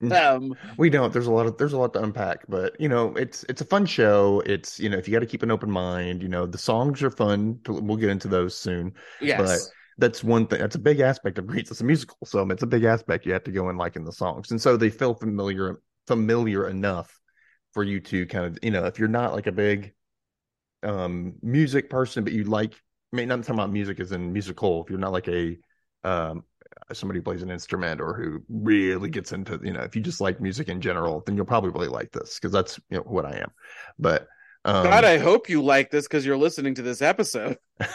[0.00, 0.54] them.
[0.76, 1.12] we don't.
[1.12, 3.64] There's a lot of there's a lot to unpack, but you know, it's it's a
[3.64, 4.42] fun show.
[4.46, 7.02] It's you know, if you got to keep an open mind, you know, the songs
[7.02, 7.60] are fun.
[7.66, 8.92] We'll get into those soon.
[9.20, 9.40] Yes.
[9.40, 10.58] But that's one thing.
[10.58, 11.70] That's a big aspect of Grease.
[11.70, 13.24] It's a musical, so it's a big aspect.
[13.24, 17.18] You have to go in liking the songs, and so they feel familiar familiar enough
[17.72, 19.94] for you to kind of you know, if you're not like a big
[20.86, 22.74] um music person, but you like.
[23.12, 24.82] I mean, I'm talking about music as in musical.
[24.82, 25.56] If you're not like a
[26.04, 26.44] um
[26.92, 30.20] somebody who plays an instrument or who really gets into you know if you just
[30.20, 33.24] like music in general then you'll probably really like this because that's you know what
[33.24, 33.50] i am
[33.98, 34.28] but
[34.64, 37.56] um God, I hope you like this because you're listening to this episode.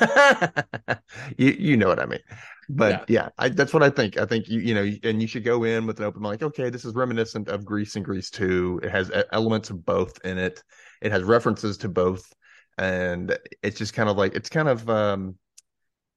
[1.37, 2.21] you you know what i mean
[2.69, 5.43] but yeah, I, that's what i think i think you you know and you should
[5.43, 8.29] go in with an open mind like okay this is reminiscent of grease and grease
[8.29, 10.63] 2 it has elements of both in it
[11.01, 12.33] it has references to both
[12.77, 15.35] and it's just kind of like it's kind of um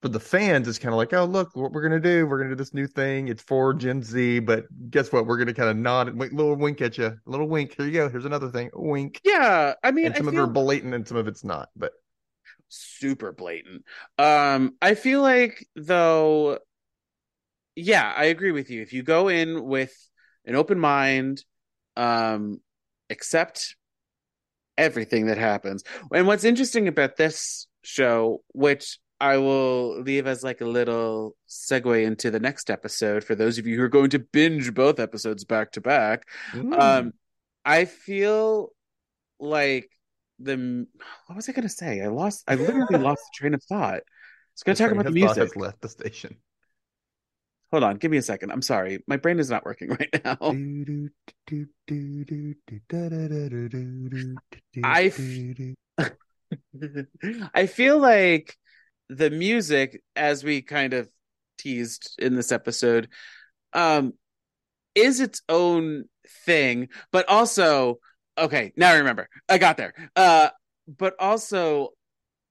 [0.01, 2.51] for the fans, it's kind of like, oh, look, what we're gonna do, we're gonna
[2.51, 3.27] do this new thing.
[3.27, 5.25] It's for Gen Z, but guess what?
[5.25, 7.75] We're gonna kind of nod and wink, little wink at you, a little wink.
[7.75, 8.09] Here you go.
[8.09, 9.19] Here's another thing, wink.
[9.23, 11.43] Yeah, I mean, and I some of feel it are blatant, and some of it's
[11.43, 11.69] not.
[11.75, 11.93] But
[12.69, 13.83] super blatant.
[14.19, 16.59] Um, I feel like though,
[17.75, 18.81] yeah, I agree with you.
[18.83, 19.93] If you go in with
[20.45, 21.43] an open mind,
[21.97, 22.61] um,
[23.09, 23.75] accept
[24.77, 25.83] everything that happens.
[26.13, 32.03] And what's interesting about this show, which I will leave as like a little segue
[32.05, 35.45] into the next episode for those of you who are going to binge both episodes
[35.45, 36.27] back to back.
[36.51, 37.13] mm, Um,
[37.63, 38.69] I feel
[39.39, 39.89] like
[40.39, 40.85] the
[41.27, 42.01] what was I gonna say?
[42.01, 42.43] I lost.
[42.47, 43.95] I literally lost the train of thought.
[43.95, 45.37] I was gonna talk about the music.
[45.37, 46.37] has left the station.
[47.71, 48.51] Hold on, give me a second.
[48.51, 50.37] I'm sorry, my brain is not working right now.
[54.83, 55.19] I f-
[57.53, 58.57] I feel like
[59.09, 61.09] the music, as we kind of
[61.57, 63.09] teased in this episode,
[63.73, 64.13] um,
[64.93, 66.05] is its own
[66.45, 67.99] thing, but also
[68.37, 68.73] okay.
[68.75, 69.29] Now I remember.
[69.49, 69.93] I got there.
[70.15, 70.49] Uh,
[70.87, 71.89] but also,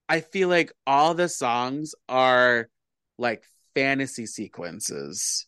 [0.09, 2.69] I feel like all the songs are
[3.19, 3.45] like
[3.75, 5.47] fantasy sequences.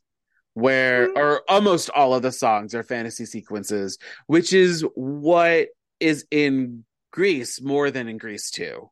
[0.54, 5.68] Where, or almost all of the songs are fantasy sequences, which is what
[6.00, 8.88] is in Grease more than in Grease 2.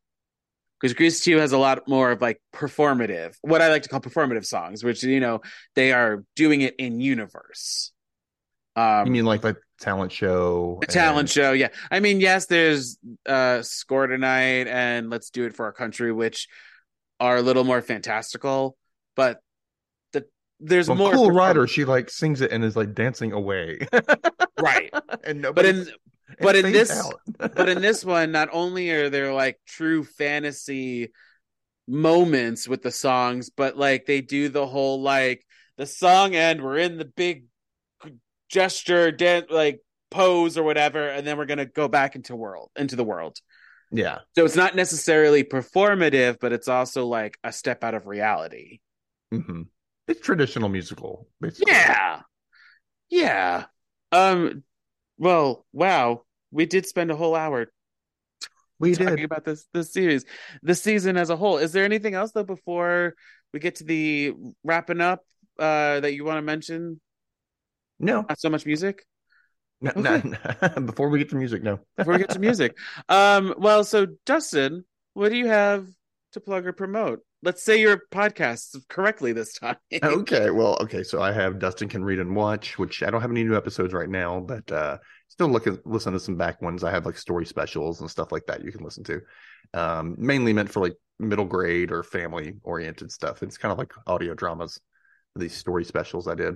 [0.78, 4.00] Because Grease 2 has a lot more of like performative, what I like to call
[4.00, 5.40] performative songs, which, you know,
[5.74, 7.92] they are doing it in universe.
[8.76, 10.78] Um, You mean like the talent show?
[10.82, 11.68] the talent show, yeah.
[11.90, 16.46] I mean, yes, there's uh Score Tonight and Let's Do It for Our Country, which
[17.20, 18.76] are a little more fantastical,
[19.16, 19.40] but
[20.12, 20.26] the
[20.60, 21.66] there's Well, more cool rider.
[21.66, 23.86] She like sings it and is like dancing away,
[24.60, 24.92] right.
[25.24, 25.72] and nobody.
[25.72, 25.88] But in
[26.40, 31.12] but in this- but in this one, not only are there like true fantasy
[31.86, 35.44] moments with the songs, but like they do the whole like
[35.76, 37.44] the song end, we're in the big
[38.48, 42.96] gesture, dance, like pose or whatever, and then we're gonna go back into world into
[42.96, 43.38] the world.
[43.90, 44.18] Yeah.
[44.34, 48.80] So it's not necessarily performative, but it's also like a step out of reality.
[49.42, 49.62] Hmm
[50.08, 51.66] It's traditional musical, basically.
[51.66, 52.22] Yeah.
[53.10, 53.66] Yeah.
[54.12, 54.64] Um
[55.18, 56.24] well, wow.
[56.50, 57.68] We did spend a whole hour
[58.78, 59.24] we talking did.
[59.24, 60.24] about this this series.
[60.62, 61.58] The season as a whole.
[61.58, 63.14] Is there anything else though before
[63.52, 65.24] we get to the wrapping up
[65.58, 67.00] uh that you want to mention?
[67.98, 69.04] No, Not so much music?
[69.80, 70.22] no, Okay.
[70.24, 70.36] no.
[70.86, 71.80] Before we get to music, no.
[71.96, 72.76] Before we get to music.
[73.08, 75.86] Um well so Dustin, what do you have
[76.34, 77.20] to plug or promote?
[77.42, 79.76] Let's say your podcast correctly this time.
[80.02, 81.02] okay, well, okay.
[81.02, 83.92] So I have Dustin can read and watch, which I don't have any new episodes
[83.92, 86.84] right now, but uh still look at listen to some back ones.
[86.84, 89.20] I have like story specials and stuff like that you can listen to.
[89.72, 93.42] Um, mainly meant for like middle grade or family oriented stuff.
[93.42, 94.78] It's kind of like audio dramas.
[95.36, 96.54] These story specials I did.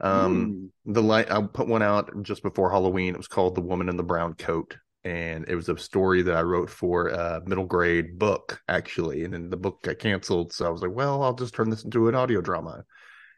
[0.00, 0.94] Um, Mm.
[0.94, 3.14] the light I put one out just before Halloween.
[3.14, 4.76] It was called The Woman in the Brown Coat.
[5.04, 9.24] And it was a story that I wrote for a middle grade book, actually.
[9.24, 10.52] And then the book got canceled.
[10.52, 12.84] So I was like, well, I'll just turn this into an audio drama.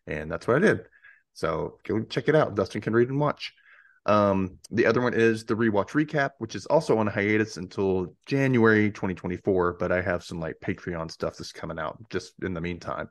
[0.07, 0.87] And that's what I did.
[1.35, 2.57] So go check it out.
[2.57, 3.53] Dustin can read and watch.
[4.05, 8.91] Um, the other one is the rewatch recap, which is also on hiatus until January
[8.91, 9.75] 2024.
[9.79, 13.09] But I have some like Patreon stuff that's coming out just in the meantime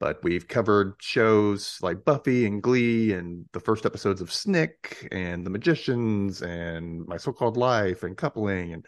[0.00, 5.46] but we've covered shows like Buffy and Glee and the first episodes of Snick and
[5.46, 8.86] The Magicians and My So-Called Life and Coupling and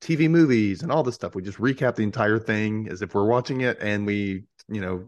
[0.00, 1.34] TV movies and all this stuff.
[1.34, 5.06] We just recap the entire thing as if we're watching it and we, you know,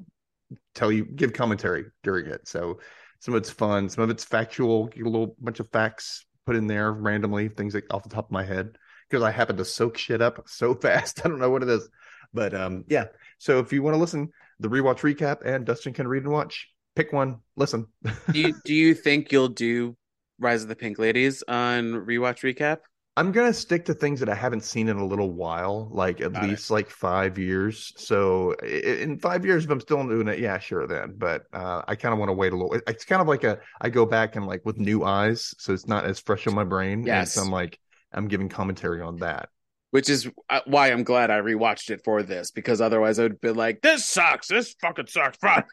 [0.75, 2.47] tell you give commentary during it.
[2.47, 2.79] So
[3.21, 6.67] some of it's fun, some of it's factual, a little bunch of facts put in
[6.67, 8.79] there randomly, things like off the top of my head
[9.09, 11.25] because I happen to soak shit up so fast.
[11.25, 11.89] I don't know what it is.
[12.33, 13.07] But um yeah.
[13.39, 14.31] So if you want to listen,
[14.61, 16.69] the rewatch recap and Dustin can read and watch.
[16.97, 17.87] Pick one, listen.
[18.33, 19.97] do you do you think you'll do
[20.41, 22.79] Rise of the Pink Ladies on rewatch recap?
[23.17, 26.33] I'm gonna stick to things that I haven't seen in a little while, like at
[26.33, 26.51] Got it.
[26.51, 27.93] least like five years.
[27.97, 31.15] So in five years, if I'm still doing it, yeah, sure, then.
[31.19, 32.75] But uh, I kind of want to wait a little.
[32.87, 35.89] It's kind of like a I go back and like with new eyes, so it's
[35.89, 37.05] not as fresh on my brain.
[37.05, 37.37] Yes.
[37.37, 37.79] and so I'm like
[38.13, 39.49] I'm giving commentary on that.
[39.91, 43.41] Which is uh, why I'm glad I rewatched it for this because otherwise I would
[43.41, 44.49] be like, "This sucks.
[44.49, 45.39] This fucking sucks."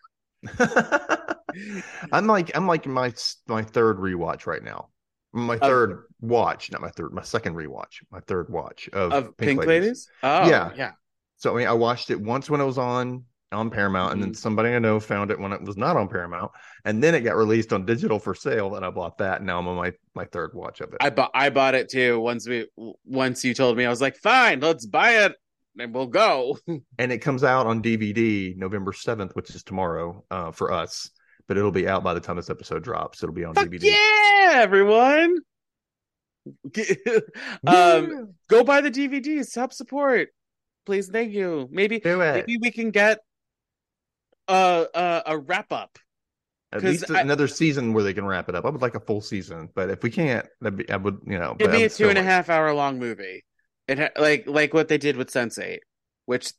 [2.11, 3.13] I'm like I'm like my
[3.47, 4.89] my third rewatch right now.
[5.33, 9.65] My third watch, not my third, my second rewatch, my third watch of, Of Pink,
[9.65, 10.07] Ladies.
[10.23, 10.71] Oh, Yeah.
[10.77, 10.91] yeah.
[11.35, 14.31] So I mean, I watched it once when it was on on Paramount, and then
[14.31, 14.37] Mhm.
[14.37, 16.51] somebody I know found it when it was not on Paramount,
[16.83, 19.37] and then it got released on digital for sale, and I bought that.
[19.37, 20.97] And now I'm on my my third watch of it.
[21.01, 22.19] I bought I bought it too.
[22.19, 22.67] Once we
[23.05, 25.35] once you told me, I was like, "Fine, let's buy it
[25.79, 26.57] and we'll go."
[26.99, 31.11] and it comes out on DVD November seventh, which is tomorrow uh, for us.
[31.47, 33.21] But it'll be out by the time this episode drops.
[33.21, 33.83] It'll be on Fuck DVD.
[33.91, 35.37] yeah, everyone!
[37.67, 39.53] um, go buy the DVDs.
[39.55, 40.29] Help support,
[40.85, 41.07] please.
[41.09, 41.67] Thank you.
[41.71, 43.19] Maybe maybe we can get
[44.47, 45.97] a a, a wrap up.
[46.71, 48.65] At least I- another season where they can wrap it up.
[48.65, 51.39] I would like a full season, but if we can't, that'd be, I would, you
[51.39, 51.55] know.
[51.57, 53.45] It'd be a two and a half hour long movie.
[53.87, 55.79] It ha- like like what they did with Sense8,
[56.25, 56.51] which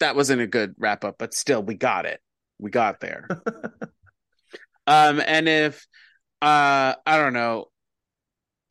[0.00, 2.20] that wasn't a good wrap up, but still we got it.
[2.58, 3.26] We got there.
[4.86, 5.86] um, and if
[6.42, 7.66] uh, I don't know,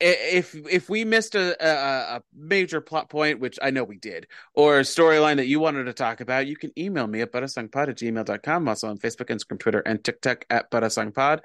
[0.04, 4.26] if if we missed a, a a major plot point, which I know we did,
[4.54, 7.88] or a storyline that you wanted to talk about, you can email me at butasongpod
[7.88, 8.68] at gmail.com.
[8.68, 11.40] Also on Facebook, Instagram, Twitter, and TikTok at butasongpod.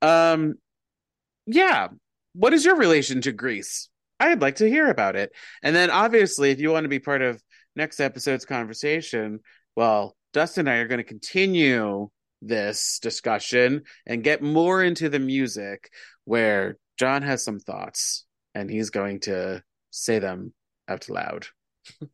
[0.00, 0.54] Um,
[1.46, 1.88] yeah.
[2.34, 3.88] What is your relation to Grease?
[4.18, 5.32] I'd like to hear about it.
[5.62, 7.42] And then obviously, if you want to be part of
[7.76, 9.40] next episode's conversation,
[9.76, 12.08] well, Dustin and I are going to continue
[12.40, 15.90] this discussion and get more into the music
[16.24, 20.54] where John has some thoughts and he's going to say them
[20.86, 21.48] out loud.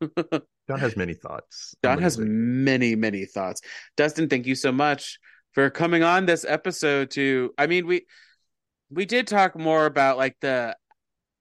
[0.67, 1.75] John has many thoughts.
[1.85, 3.61] John has many, many thoughts.
[3.99, 5.19] Dustin, thank you so much
[5.53, 8.07] for coming on this episode to I mean we
[8.89, 10.75] we did talk more about like the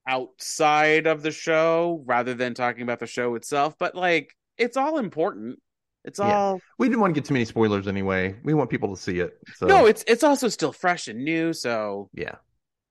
[0.06, 4.98] outside of the show rather than talking about the show itself, but like it's all
[4.98, 5.58] important.
[6.04, 6.36] It's Yeah.
[6.36, 8.36] all We didn't want to get too many spoilers anyway.
[8.44, 9.38] We want people to see it.
[9.56, 12.34] So No, it's it's also still fresh and new, so yeah.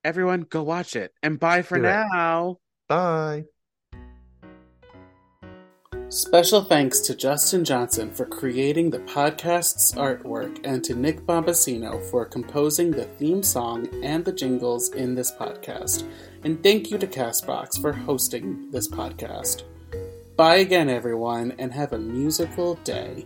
[0.08, 1.12] Everyone go watch it.
[1.22, 1.88] And bye for Do it.
[1.90, 2.60] now.
[2.88, 3.44] Bye.
[6.08, 12.24] Special thanks to Justin Johnson for creating the podcast's artwork and to Nick Bombasino for
[12.24, 16.10] composing the theme song and the jingles in this podcast.
[16.46, 19.64] And thank you to Castbox for hosting this podcast.
[20.38, 23.26] Bye again, everyone, and have a musical day.